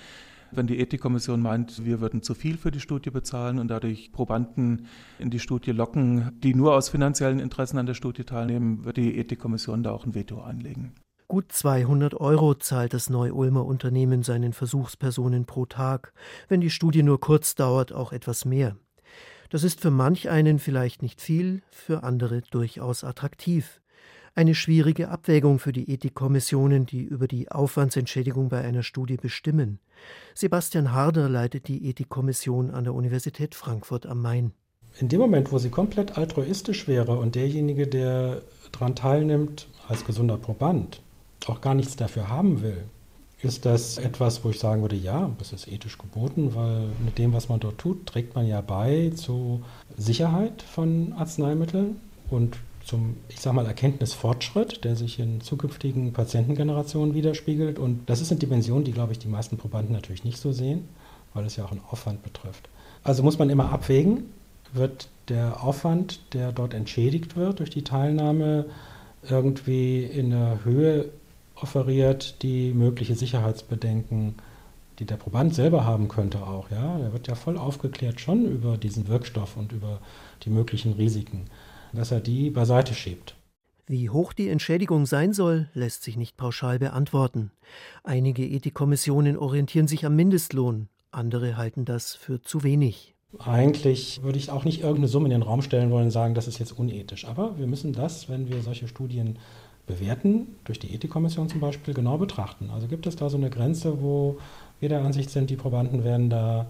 Wenn 0.53 0.69
die 0.69 0.79
Ethikkommission 0.79 1.43
meint, 1.43 1.85
wir 1.85 2.01
würden 2.01 2.23
zu 2.23 2.35
viel 2.35 2.57
für 2.57 2.71
die 2.71 2.79
Studie 2.79 3.11
bezahlen 3.11 3.59
und 3.59 3.67
dadurch 3.69 4.13
Probanden 4.13 4.87
in 5.19 5.31
die 5.31 5.41
Studie 5.41 5.73
locken, 5.73 6.31
die 6.45 6.55
nur 6.55 6.75
aus 6.75 6.89
finanziellen 6.89 7.41
Interessen 7.41 7.79
an 7.79 7.87
der 7.87 7.95
Studie 7.95 8.23
teilnehmen, 8.23 8.85
wird 8.85 8.97
die 8.97 9.19
Ethikkommission 9.19 9.83
da 9.83 9.91
auch 9.91 10.07
ein 10.07 10.15
Veto 10.15 10.41
einlegen. 10.41 10.93
Gut 11.29 11.51
200 11.51 12.15
Euro 12.15 12.55
zahlt 12.55 12.95
das 12.95 13.11
Neu-Ulmer 13.11 13.65
Unternehmen 13.65 14.23
seinen 14.23 14.53
Versuchspersonen 14.53 15.45
pro 15.45 15.67
Tag, 15.67 16.13
wenn 16.49 16.61
die 16.61 16.71
Studie 16.71 17.03
nur 17.03 17.21
kurz 17.21 17.57
dauert, 17.57 17.93
auch 17.93 18.13
etwas 18.13 18.45
mehr. 18.45 18.77
Das 19.51 19.65
ist 19.65 19.81
für 19.81 19.91
manch 19.91 20.29
einen 20.29 20.61
vielleicht 20.61 21.03
nicht 21.03 21.21
viel, 21.21 21.63
für 21.71 22.05
andere 22.05 22.43
durchaus 22.43 23.03
attraktiv. 23.03 23.81
Eine 24.37 24.55
schwierige 24.55 25.09
Abwägung 25.09 25.59
für 25.59 25.73
die 25.73 25.91
Ethikkommissionen, 25.91 26.87
die 26.87 27.03
über 27.03 27.27
die 27.27 27.51
Aufwandsentschädigung 27.51 28.49
bei 28.49 28.61
einer 28.63 28.85
Studie 28.85 29.17
bestimmen. 29.17 29.81
Sebastian 30.35 30.93
Harder 30.93 31.29
leitet 31.29 31.67
die 31.67 31.89
Ethikkommission 31.89 32.71
an 32.71 32.85
der 32.85 32.95
Universität 32.95 33.57
Frankfurt 33.57 34.07
am 34.07 34.23
Main. 34.23 34.53
In 35.01 35.09
dem 35.09 35.21
Moment, 35.21 35.51
wo 35.51 35.59
sie 35.59 35.71
komplett 35.71 36.17
altruistisch 36.17 36.87
wäre 36.87 37.19
und 37.19 37.35
derjenige, 37.35 37.89
der 37.89 38.43
daran 38.71 38.95
teilnimmt, 38.95 39.69
als 39.89 40.05
gesunder 40.05 40.37
Proband, 40.37 41.03
auch 41.49 41.61
gar 41.61 41.75
nichts 41.75 41.97
dafür 41.97 42.29
haben 42.29 42.63
will, 42.63 42.85
ist 43.43 43.67
das 43.67 43.99
etwas, 43.99 44.45
wo 44.45 44.51
ich 44.51 44.59
sagen 44.59 44.83
würde, 44.83 44.97
ja, 44.97 45.31
das 45.39 45.53
ist 45.53 45.69
ethisch 45.69 45.99
geboten, 45.99 46.55
weil 46.55 46.89
mit 47.05 47.19
dem, 47.19 47.33
was 47.33 47.49
man 47.49 47.61
dort 47.61 47.79
tut, 47.79 48.07
trägt 48.07 48.35
man 48.35 48.47
ja 48.47 48.61
bei 48.61 49.13
zur 49.15 49.61
Sicherheit 49.97 50.63
von 50.63 51.13
Arzneimitteln 51.13 51.97
und 52.31 52.57
zum, 52.85 53.17
ich 53.29 53.41
sag 53.41 53.53
mal, 53.53 53.67
Erkenntnisfortschritt, 53.67 54.85
der 54.85 54.97
sich 54.97 55.19
in 55.19 55.41
zukünftigen 55.41 56.13
Patientengenerationen 56.13 57.15
widerspiegelt. 57.15 57.79
Und 57.79 58.09
das 58.09 58.21
ist 58.21 58.31
eine 58.31 58.39
Dimension, 58.39 58.85
die, 58.85 58.93
glaube 58.93 59.13
ich, 59.13 59.19
die 59.19 59.29
meisten 59.29 59.57
Probanden 59.57 59.93
natürlich 59.93 60.25
nicht 60.25 60.39
so 60.39 60.53
sehen, 60.53 60.89
weil 61.35 61.45
es 61.45 61.57
ja 61.57 61.65
auch 61.65 61.73
einen 61.73 61.83
Aufwand 61.91 62.23
betrifft. 62.23 62.69
Also 63.03 63.23
muss 63.23 63.39
man 63.39 63.51
immer 63.51 63.73
abwägen, 63.73 64.31
wird 64.73 65.09
der 65.29 65.63
Aufwand, 65.63 66.21
der 66.33 66.53
dort 66.53 66.75
entschädigt 66.75 67.37
wird 67.37 67.59
durch 67.59 67.71
die 67.71 67.83
Teilnahme, 67.83 68.67
irgendwie 69.29 70.05
in 70.05 70.33
einer 70.33 70.65
Höhe 70.65 71.07
offeriert, 71.57 72.43
die 72.43 72.73
mögliche 72.73 73.15
Sicherheitsbedenken, 73.15 74.35
die 74.99 75.05
der 75.05 75.17
Proband 75.17 75.55
selber 75.55 75.85
haben 75.85 76.09
könnte 76.09 76.47
auch. 76.47 76.71
Ja? 76.71 76.99
Er 76.99 77.13
wird 77.13 77.29
ja 77.29 77.35
voll 77.35 77.59
aufgeklärt 77.59 78.21
schon 78.21 78.45
über 78.47 78.77
diesen 78.77 79.09
Wirkstoff 79.09 79.57
und 79.57 79.73
über 79.73 80.01
die 80.45 80.51
möglichen 80.51 80.93
Risiken 80.93 81.47
dass 81.97 82.11
er 82.11 82.21
die 82.21 82.51
beiseite 82.51 82.95
schiebt. 82.95 83.37
Wie 83.87 84.11
hoch 84.11 84.33
die 84.33 84.49
Entschädigung 84.49 85.07
sein 85.07 85.33
soll, 85.33 85.69
lässt 85.73 86.03
sich 86.03 86.17
nicht 86.17 86.37
pauschal 86.37 86.79
beantworten. 86.79 87.53
Einige 88.03 88.45
Ethikkommissionen 88.45 89.37
orientieren 89.37 89.87
sich 89.87 90.05
am 90.05 90.17
Mindestlohn, 90.17 90.89
andere 91.13 91.57
halten 91.57 91.85
das 91.85 92.15
für 92.15 92.43
zu 92.43 92.63
wenig. 92.65 93.15
Eigentlich 93.39 94.23
würde 94.23 94.39
ich 94.39 94.51
auch 94.51 94.65
nicht 94.65 94.81
irgendeine 94.81 95.09
Summe 95.09 95.27
in 95.27 95.33
den 95.33 95.43
Raum 95.43 95.63
stellen 95.63 95.91
wollen 95.91 96.07
und 96.07 96.11
sagen, 96.11 96.35
das 96.35 96.49
ist 96.49 96.59
jetzt 96.59 96.73
unethisch. 96.73 97.27
Aber 97.27 97.59
wir 97.59 97.67
müssen 97.67 97.93
das, 97.93 98.29
wenn 98.29 98.49
wir 98.49 98.63
solche 98.63 98.89
Studien 98.89 99.39
bewerten, 99.87 100.57
durch 100.65 100.79
die 100.79 100.95
Ethikkommission 100.95 101.49
zum 101.49 101.61
Beispiel, 101.61 101.95
genau 101.95 102.19
betrachten. 102.19 102.71
Also 102.71 102.89
gibt 102.89 103.07
es 103.07 103.17
da 103.17 103.29
so 103.31 103.37
eine 103.37 103.51
Grenze, 103.51 104.03
wo 104.03 104.39
wir 104.81 104.89
der 104.89 105.03
Ansicht 105.03 105.31
sind, 105.31 105.51
die 105.51 105.57
Probanden 105.57 106.05
werden 106.05 106.29
da 106.29 106.67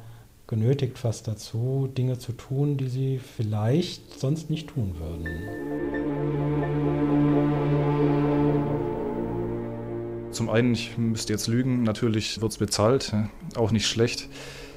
genötigt 0.47 0.99
fast 0.99 1.27
dazu, 1.27 1.89
Dinge 1.97 2.19
zu 2.19 2.33
tun, 2.33 2.77
die 2.77 2.89
sie 2.89 3.19
vielleicht 3.19 4.19
sonst 4.21 4.49
nicht 4.49 4.69
tun 4.69 4.95
würden. 4.99 5.27
Zum 10.31 10.51
einen, 10.51 10.75
ich 10.75 10.99
müsste 10.99 11.33
jetzt 11.33 11.49
lügen, 11.49 11.83
natürlich 11.83 12.41
wird 12.41 12.53
es 12.53 12.59
bezahlt, 12.59 13.15
auch 13.57 13.73
nicht 13.73 13.87
schlecht. 13.87 14.29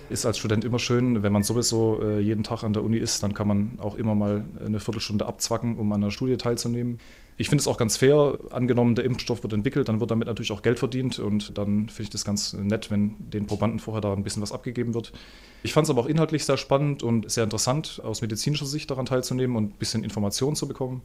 Ist 0.10 0.26
als 0.26 0.40
Student 0.40 0.66
immer 0.66 0.80
schön, 0.80 1.22
wenn 1.22 1.32
man 1.32 1.44
sowieso 1.44 2.02
äh, 2.02 2.20
jeden 2.20 2.44
Tag 2.44 2.64
an 2.64 2.74
der 2.74 2.84
Uni 2.84 2.98
ist, 2.98 3.22
dann 3.22 3.36
kann 3.36 3.48
man 3.48 3.78
auch 3.80 3.96
immer 3.96 4.16
mal 4.16 4.44
eine 4.66 4.80
Viertelstunde 4.80 5.28
abzwacken, 5.28 5.78
um 5.78 5.92
an 5.94 6.02
der 6.02 6.10
Studie 6.10 6.36
teilzunehmen. 6.36 6.98
Ich 7.38 7.48
finde 7.48 7.62
es 7.62 7.68
auch 7.68 7.78
ganz 7.78 7.96
fair, 7.96 8.38
angenommen, 8.50 8.96
der 8.96 9.06
Impfstoff 9.06 9.44
wird 9.44 9.54
entwickelt, 9.54 9.88
dann 9.88 10.00
wird 10.00 10.10
damit 10.10 10.28
natürlich 10.28 10.52
auch 10.52 10.64
Geld 10.64 10.80
verdient 10.80 11.20
und 11.20 11.58
dann 11.58 11.90
finde 11.90 12.04
ich 12.04 12.10
das 12.10 12.26
ganz 12.26 12.54
nett, 12.54 12.90
wenn 12.90 13.16
den 13.20 13.46
Probanden 13.46 13.80
vorher 13.80 14.02
da 14.02 14.12
ein 14.12 14.24
bisschen 14.24 14.42
was 14.42 14.52
abgegeben 14.52 14.96
wird. 14.96 15.14
Ich 15.62 15.74
fand 15.74 15.86
es 15.86 15.92
aber 15.92 16.02
auch 16.02 16.08
inhaltlich 16.08 16.44
sehr 16.44 16.58
spannend 16.58 17.04
und 17.04 17.30
sehr 17.30 17.44
interessant, 17.44 18.02
aus 18.04 18.22
medizinischer 18.22 18.66
Sicht 18.66 18.90
daran 18.90 19.06
teilzunehmen 19.06 19.56
und 19.56 19.66
ein 19.66 19.78
bisschen 19.78 20.04
Informationen 20.04 20.56
zu 20.56 20.68
bekommen. 20.68 21.02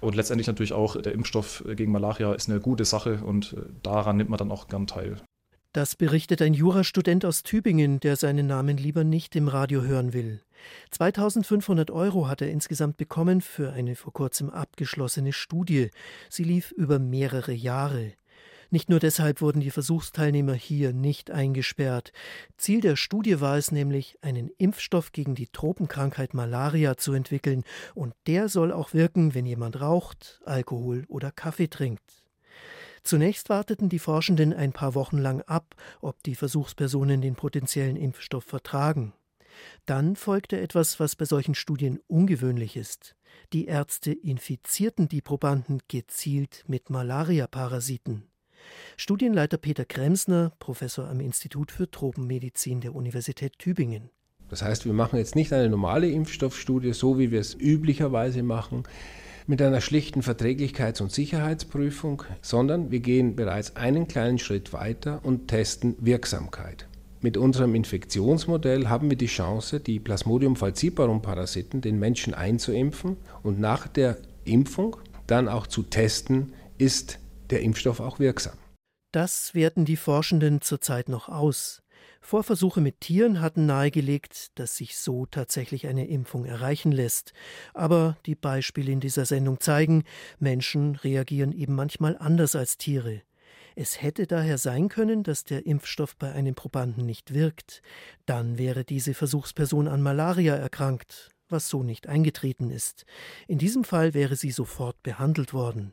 Und 0.00 0.14
letztendlich 0.14 0.46
natürlich 0.46 0.72
auch 0.72 1.00
der 1.00 1.12
Impfstoff 1.12 1.64
gegen 1.74 1.90
Malaria 1.90 2.32
ist 2.34 2.48
eine 2.48 2.60
gute 2.60 2.84
Sache 2.84 3.20
und 3.24 3.56
daran 3.82 4.16
nimmt 4.16 4.30
man 4.30 4.38
dann 4.38 4.52
auch 4.52 4.68
gern 4.68 4.86
teil. 4.86 5.16
Das 5.74 5.96
berichtet 5.96 6.40
ein 6.40 6.54
Jurastudent 6.54 7.24
aus 7.24 7.42
Tübingen, 7.42 7.98
der 7.98 8.14
seinen 8.14 8.46
Namen 8.46 8.76
lieber 8.76 9.02
nicht 9.02 9.34
im 9.34 9.48
Radio 9.48 9.82
hören 9.82 10.12
will. 10.12 10.40
2500 10.92 11.90
Euro 11.90 12.28
hat 12.28 12.40
er 12.42 12.48
insgesamt 12.48 12.96
bekommen 12.96 13.40
für 13.40 13.72
eine 13.72 13.96
vor 13.96 14.12
kurzem 14.12 14.50
abgeschlossene 14.50 15.32
Studie. 15.32 15.90
Sie 16.30 16.44
lief 16.44 16.70
über 16.70 17.00
mehrere 17.00 17.50
Jahre. 17.50 18.12
Nicht 18.70 18.88
nur 18.88 19.00
deshalb 19.00 19.40
wurden 19.40 19.58
die 19.58 19.72
Versuchsteilnehmer 19.72 20.54
hier 20.54 20.92
nicht 20.92 21.32
eingesperrt. 21.32 22.12
Ziel 22.56 22.80
der 22.80 22.94
Studie 22.94 23.40
war 23.40 23.56
es 23.56 23.72
nämlich, 23.72 24.16
einen 24.22 24.50
Impfstoff 24.58 25.10
gegen 25.10 25.34
die 25.34 25.48
Tropenkrankheit 25.48 26.34
Malaria 26.34 26.96
zu 26.96 27.14
entwickeln, 27.14 27.64
und 27.96 28.14
der 28.28 28.48
soll 28.48 28.70
auch 28.70 28.94
wirken, 28.94 29.34
wenn 29.34 29.44
jemand 29.44 29.80
raucht, 29.80 30.40
Alkohol 30.44 31.04
oder 31.08 31.32
Kaffee 31.32 31.66
trinkt. 31.66 32.23
Zunächst 33.04 33.50
warteten 33.50 33.90
die 33.90 33.98
Forschenden 33.98 34.54
ein 34.54 34.72
paar 34.72 34.94
Wochen 34.94 35.18
lang 35.18 35.42
ab, 35.42 35.74
ob 36.00 36.22
die 36.22 36.34
Versuchspersonen 36.34 37.20
den 37.20 37.34
potenziellen 37.34 37.96
Impfstoff 37.96 38.44
vertragen. 38.44 39.12
Dann 39.84 40.16
folgte 40.16 40.58
etwas, 40.58 40.98
was 40.98 41.14
bei 41.14 41.26
solchen 41.26 41.54
Studien 41.54 42.00
ungewöhnlich 42.08 42.76
ist. 42.76 43.14
Die 43.52 43.66
Ärzte 43.66 44.12
infizierten 44.12 45.08
die 45.08 45.20
Probanden 45.20 45.80
gezielt 45.86 46.64
mit 46.66 46.88
Malariaparasiten. 46.88 48.24
Studienleiter 48.96 49.58
Peter 49.58 49.84
Kremsner, 49.84 50.52
Professor 50.58 51.06
am 51.06 51.20
Institut 51.20 51.70
für 51.70 51.90
Tropenmedizin 51.90 52.80
der 52.80 52.94
Universität 52.94 53.58
Tübingen. 53.58 54.08
Das 54.48 54.62
heißt, 54.62 54.86
wir 54.86 54.94
machen 54.94 55.18
jetzt 55.18 55.34
nicht 55.34 55.52
eine 55.52 55.68
normale 55.68 56.08
Impfstoffstudie, 56.08 56.94
so 56.94 57.18
wie 57.18 57.30
wir 57.30 57.40
es 57.40 57.54
üblicherweise 57.54 58.42
machen, 58.42 58.84
mit 59.46 59.60
einer 59.60 59.80
schlichten 59.80 60.22
Verträglichkeits- 60.22 61.02
und 61.02 61.12
Sicherheitsprüfung, 61.12 62.22
sondern 62.40 62.90
wir 62.90 63.00
gehen 63.00 63.36
bereits 63.36 63.76
einen 63.76 64.08
kleinen 64.08 64.38
Schritt 64.38 64.72
weiter 64.72 65.20
und 65.22 65.48
testen 65.48 65.96
Wirksamkeit. 66.00 66.86
Mit 67.20 67.36
unserem 67.36 67.74
Infektionsmodell 67.74 68.88
haben 68.88 69.08
wir 69.08 69.16
die 69.16 69.26
Chance, 69.26 69.80
die 69.80 69.98
Plasmodium 69.98 70.56
falciparum 70.56 71.22
Parasiten 71.22 71.80
den 71.80 71.98
Menschen 71.98 72.34
einzuimpfen 72.34 73.16
und 73.42 73.58
nach 73.58 73.86
der 73.86 74.18
Impfung 74.44 74.96
dann 75.26 75.48
auch 75.48 75.66
zu 75.66 75.82
testen, 75.82 76.52
ist 76.76 77.18
der 77.50 77.62
Impfstoff 77.62 78.00
auch 78.00 78.18
wirksam. 78.18 78.58
Das 79.12 79.54
werten 79.54 79.84
die 79.84 79.96
Forschenden 79.96 80.60
zurzeit 80.60 81.08
noch 81.08 81.28
aus. 81.28 81.83
Vorversuche 82.20 82.80
mit 82.80 83.00
Tieren 83.00 83.40
hatten 83.40 83.66
nahegelegt, 83.66 84.58
dass 84.58 84.76
sich 84.76 84.96
so 84.96 85.26
tatsächlich 85.26 85.86
eine 85.86 86.06
Impfung 86.06 86.44
erreichen 86.44 86.90
lässt. 86.90 87.32
Aber 87.74 88.16
die 88.26 88.34
Beispiele 88.34 88.90
in 88.90 89.00
dieser 89.00 89.26
Sendung 89.26 89.60
zeigen, 89.60 90.04
Menschen 90.38 90.96
reagieren 90.96 91.52
eben 91.52 91.74
manchmal 91.74 92.16
anders 92.16 92.56
als 92.56 92.78
Tiere. 92.78 93.22
Es 93.76 94.00
hätte 94.00 94.26
daher 94.26 94.56
sein 94.56 94.88
können, 94.88 95.22
dass 95.24 95.44
der 95.44 95.66
Impfstoff 95.66 96.16
bei 96.16 96.32
einem 96.32 96.54
Probanden 96.54 97.04
nicht 97.04 97.34
wirkt. 97.34 97.82
Dann 98.24 98.56
wäre 98.56 98.84
diese 98.84 99.14
Versuchsperson 99.14 99.88
an 99.88 100.00
Malaria 100.00 100.54
erkrankt, 100.54 101.30
was 101.48 101.68
so 101.68 101.82
nicht 101.82 102.06
eingetreten 102.06 102.70
ist. 102.70 103.04
In 103.48 103.58
diesem 103.58 103.84
Fall 103.84 104.14
wäre 104.14 104.36
sie 104.36 104.52
sofort 104.52 105.02
behandelt 105.02 105.52
worden. 105.52 105.92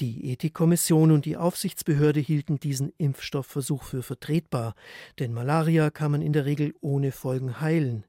Die 0.00 0.30
Ethikkommission 0.30 1.10
und 1.10 1.24
die 1.24 1.36
Aufsichtsbehörde 1.36 2.20
hielten 2.20 2.60
diesen 2.60 2.92
Impfstoffversuch 2.98 3.82
für 3.82 4.04
vertretbar, 4.04 4.76
denn 5.18 5.32
Malaria 5.32 5.90
kann 5.90 6.12
man 6.12 6.22
in 6.22 6.32
der 6.32 6.44
Regel 6.44 6.72
ohne 6.80 7.10
Folgen 7.10 7.60
heilen. 7.60 8.04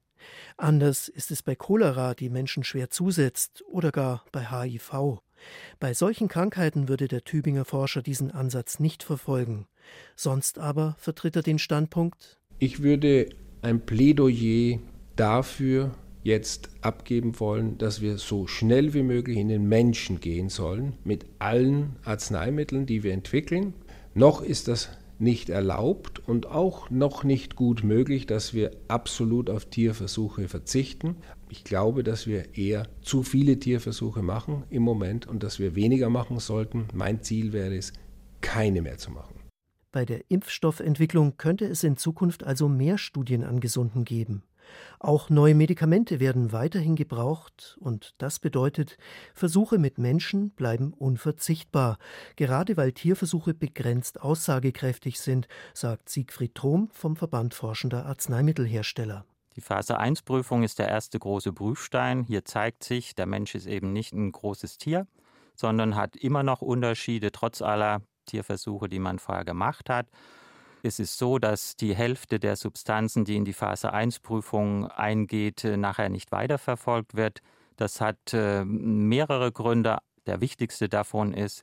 Anders 0.56 1.08
ist 1.08 1.32
es 1.32 1.42
bei 1.42 1.56
Cholera, 1.56 2.14
die 2.14 2.28
Menschen 2.28 2.62
schwer 2.62 2.90
zusetzt, 2.90 3.64
oder 3.66 3.90
gar 3.90 4.24
bei 4.30 4.50
HIV. 4.50 5.20
Bei 5.80 5.92
solchen 5.92 6.28
Krankheiten 6.28 6.88
würde 6.88 7.08
der 7.08 7.24
Tübinger 7.24 7.64
Forscher 7.64 8.02
diesen 8.02 8.30
Ansatz 8.30 8.78
nicht 8.78 9.02
verfolgen. 9.02 9.66
Sonst 10.14 10.60
aber 10.60 10.94
vertritt 10.98 11.34
er 11.34 11.42
den 11.42 11.58
Standpunkt 11.58 12.38
Ich 12.60 12.84
würde 12.84 13.30
ein 13.62 13.84
Plädoyer 13.84 14.78
dafür 15.16 15.90
jetzt 16.22 16.70
abgeben 16.82 17.40
wollen, 17.40 17.78
dass 17.78 18.00
wir 18.00 18.18
so 18.18 18.46
schnell 18.46 18.94
wie 18.94 19.02
möglich 19.02 19.38
in 19.38 19.48
den 19.48 19.68
Menschen 19.68 20.20
gehen 20.20 20.48
sollen 20.48 20.94
mit 21.04 21.26
allen 21.38 21.96
Arzneimitteln, 22.04 22.86
die 22.86 23.02
wir 23.02 23.12
entwickeln. 23.12 23.74
Noch 24.14 24.42
ist 24.42 24.68
das 24.68 24.90
nicht 25.18 25.50
erlaubt 25.50 26.18
und 26.26 26.46
auch 26.46 26.88
noch 26.88 27.24
nicht 27.24 27.54
gut 27.54 27.84
möglich, 27.84 28.26
dass 28.26 28.54
wir 28.54 28.70
absolut 28.88 29.50
auf 29.50 29.66
Tierversuche 29.66 30.48
verzichten. 30.48 31.16
Ich 31.50 31.62
glaube, 31.62 32.02
dass 32.02 32.26
wir 32.26 32.56
eher 32.56 32.88
zu 33.02 33.22
viele 33.22 33.58
Tierversuche 33.58 34.22
machen 34.22 34.64
im 34.70 34.82
Moment 34.82 35.26
und 35.26 35.42
dass 35.42 35.58
wir 35.58 35.74
weniger 35.74 36.08
machen 36.08 36.38
sollten. 36.38 36.88
Mein 36.94 37.22
Ziel 37.22 37.52
wäre 37.52 37.76
es, 37.76 37.92
keine 38.40 38.80
mehr 38.80 38.96
zu 38.96 39.10
machen. 39.10 39.34
Bei 39.92 40.04
der 40.04 40.22
Impfstoffentwicklung 40.28 41.36
könnte 41.36 41.66
es 41.66 41.84
in 41.84 41.96
Zukunft 41.96 42.44
also 42.44 42.68
mehr 42.68 42.96
Studien 42.96 43.44
an 43.44 43.60
Gesunden 43.60 44.04
geben. 44.04 44.44
Auch 44.98 45.30
neue 45.30 45.54
Medikamente 45.54 46.20
werden 46.20 46.52
weiterhin 46.52 46.96
gebraucht, 46.96 47.76
und 47.80 48.14
das 48.18 48.38
bedeutet, 48.38 48.96
Versuche 49.34 49.78
mit 49.78 49.98
Menschen 49.98 50.50
bleiben 50.50 50.92
unverzichtbar, 50.92 51.98
gerade 52.36 52.76
weil 52.76 52.92
Tierversuche 52.92 53.54
begrenzt 53.54 54.20
aussagekräftig 54.20 55.20
sind, 55.20 55.48
sagt 55.74 56.08
Siegfried 56.08 56.54
Trom 56.54 56.88
vom 56.92 57.16
Verband 57.16 57.54
Forschender 57.54 58.06
Arzneimittelhersteller. 58.06 59.24
Die 59.56 59.60
Phase 59.60 59.98
1 59.98 60.22
Prüfung 60.22 60.62
ist 60.62 60.78
der 60.78 60.88
erste 60.88 61.18
große 61.18 61.52
Prüfstein. 61.52 62.22
Hier 62.22 62.44
zeigt 62.44 62.84
sich, 62.84 63.14
der 63.14 63.26
Mensch 63.26 63.54
ist 63.54 63.66
eben 63.66 63.92
nicht 63.92 64.12
ein 64.12 64.30
großes 64.30 64.78
Tier, 64.78 65.06
sondern 65.54 65.96
hat 65.96 66.16
immer 66.16 66.42
noch 66.42 66.62
Unterschiede 66.62 67.32
trotz 67.32 67.60
aller 67.60 68.02
Tierversuche, 68.26 68.88
die 68.88 69.00
man 69.00 69.18
vorher 69.18 69.44
gemacht 69.44 69.90
hat. 69.90 70.06
Es 70.82 70.98
ist 70.98 71.18
so, 71.18 71.38
dass 71.38 71.76
die 71.76 71.94
Hälfte 71.94 72.40
der 72.40 72.56
Substanzen, 72.56 73.24
die 73.24 73.36
in 73.36 73.44
die 73.44 73.52
Phase 73.52 73.92
1 73.92 74.20
Prüfung 74.20 74.86
eingeht, 74.86 75.64
äh, 75.64 75.76
nachher 75.76 76.08
nicht 76.08 76.32
weiterverfolgt 76.32 77.14
wird. 77.14 77.40
Das 77.76 78.00
hat 78.00 78.32
äh, 78.32 78.64
mehrere 78.64 79.52
Gründe. 79.52 79.98
Der 80.26 80.40
wichtigste 80.40 80.88
davon 80.88 81.34
ist, 81.34 81.62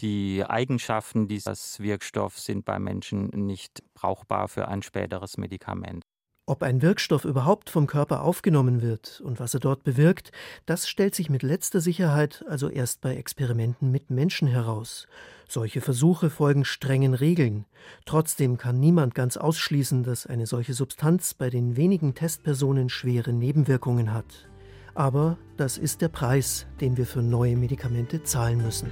die 0.00 0.44
Eigenschaften 0.46 1.28
dieses 1.28 1.80
Wirkstoffs 1.80 2.44
sind 2.44 2.64
bei 2.64 2.78
Menschen 2.78 3.28
nicht 3.28 3.82
brauchbar 3.94 4.48
für 4.48 4.68
ein 4.68 4.82
späteres 4.82 5.38
Medikament. 5.38 6.04
Ob 6.44 6.64
ein 6.64 6.82
Wirkstoff 6.82 7.24
überhaupt 7.24 7.70
vom 7.70 7.86
Körper 7.86 8.22
aufgenommen 8.22 8.82
wird 8.82 9.20
und 9.24 9.38
was 9.38 9.54
er 9.54 9.60
dort 9.60 9.84
bewirkt, 9.84 10.32
das 10.66 10.88
stellt 10.88 11.14
sich 11.14 11.30
mit 11.30 11.44
letzter 11.44 11.80
Sicherheit 11.80 12.44
also 12.48 12.68
erst 12.68 13.00
bei 13.00 13.14
Experimenten 13.14 13.92
mit 13.92 14.10
Menschen 14.10 14.48
heraus. 14.48 15.06
Solche 15.48 15.80
Versuche 15.80 16.30
folgen 16.30 16.64
strengen 16.64 17.14
Regeln. 17.14 17.64
Trotzdem 18.06 18.58
kann 18.58 18.80
niemand 18.80 19.14
ganz 19.14 19.36
ausschließen, 19.36 20.02
dass 20.02 20.26
eine 20.26 20.46
solche 20.46 20.74
Substanz 20.74 21.32
bei 21.32 21.48
den 21.48 21.76
wenigen 21.76 22.16
Testpersonen 22.16 22.88
schwere 22.88 23.32
Nebenwirkungen 23.32 24.12
hat. 24.12 24.48
Aber 24.94 25.38
das 25.56 25.78
ist 25.78 26.00
der 26.00 26.08
Preis, 26.08 26.66
den 26.80 26.96
wir 26.96 27.06
für 27.06 27.22
neue 27.22 27.56
Medikamente 27.56 28.24
zahlen 28.24 28.60
müssen. 28.62 28.90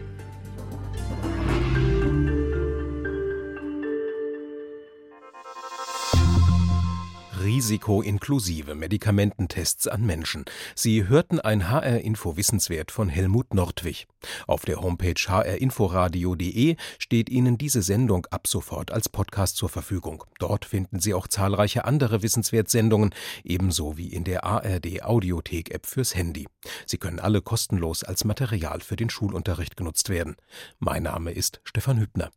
Risikoinklusive 7.51 8.77
Medikamententests 8.77 9.89
an 9.89 10.07
Menschen. 10.07 10.45
Sie 10.77 11.09
hörten 11.09 11.41
ein 11.41 11.69
HR-Info 11.69 12.37
Wissenswert 12.37 12.93
von 12.93 13.09
Helmut 13.09 13.55
Nordwig. 13.55 14.07
Auf 14.47 14.65
der 14.65 14.81
Homepage 14.81 15.21
hrinforadio.de 15.29 16.77
steht 16.99 17.29
Ihnen 17.29 17.59
diese 17.59 17.83
Sendung 17.83 18.27
ab 18.27 18.47
sofort 18.47 18.93
als 18.93 19.09
Podcast 19.09 19.57
zur 19.57 19.69
Verfügung. 19.69 20.23
Dort 20.39 20.65
finden 20.65 21.01
Sie 21.01 21.13
auch 21.13 21.27
zahlreiche 21.27 21.85
andere 21.87 22.23
Wissenswertsendungen, 22.23 23.13
ebenso 23.43 23.97
wie 23.99 24.13
in 24.13 24.23
der 24.23 24.45
ARD 24.45 25.03
Audiothek 25.03 25.75
App 25.75 25.87
fürs 25.87 26.15
Handy. 26.15 26.47
Sie 26.87 26.99
können 26.99 27.19
alle 27.19 27.43
kostenlos 27.43 28.05
als 28.05 28.25
Material 28.25 28.81
für 28.81 28.95
den 28.95 29.11
Schulunterricht 29.11 29.77
genutzt 29.77 30.09
werden. 30.09 30.37
Mein 30.79 31.03
Name 31.03 31.33
ist 31.33 31.61
Stefan 31.65 31.99
Hübner. 31.99 32.31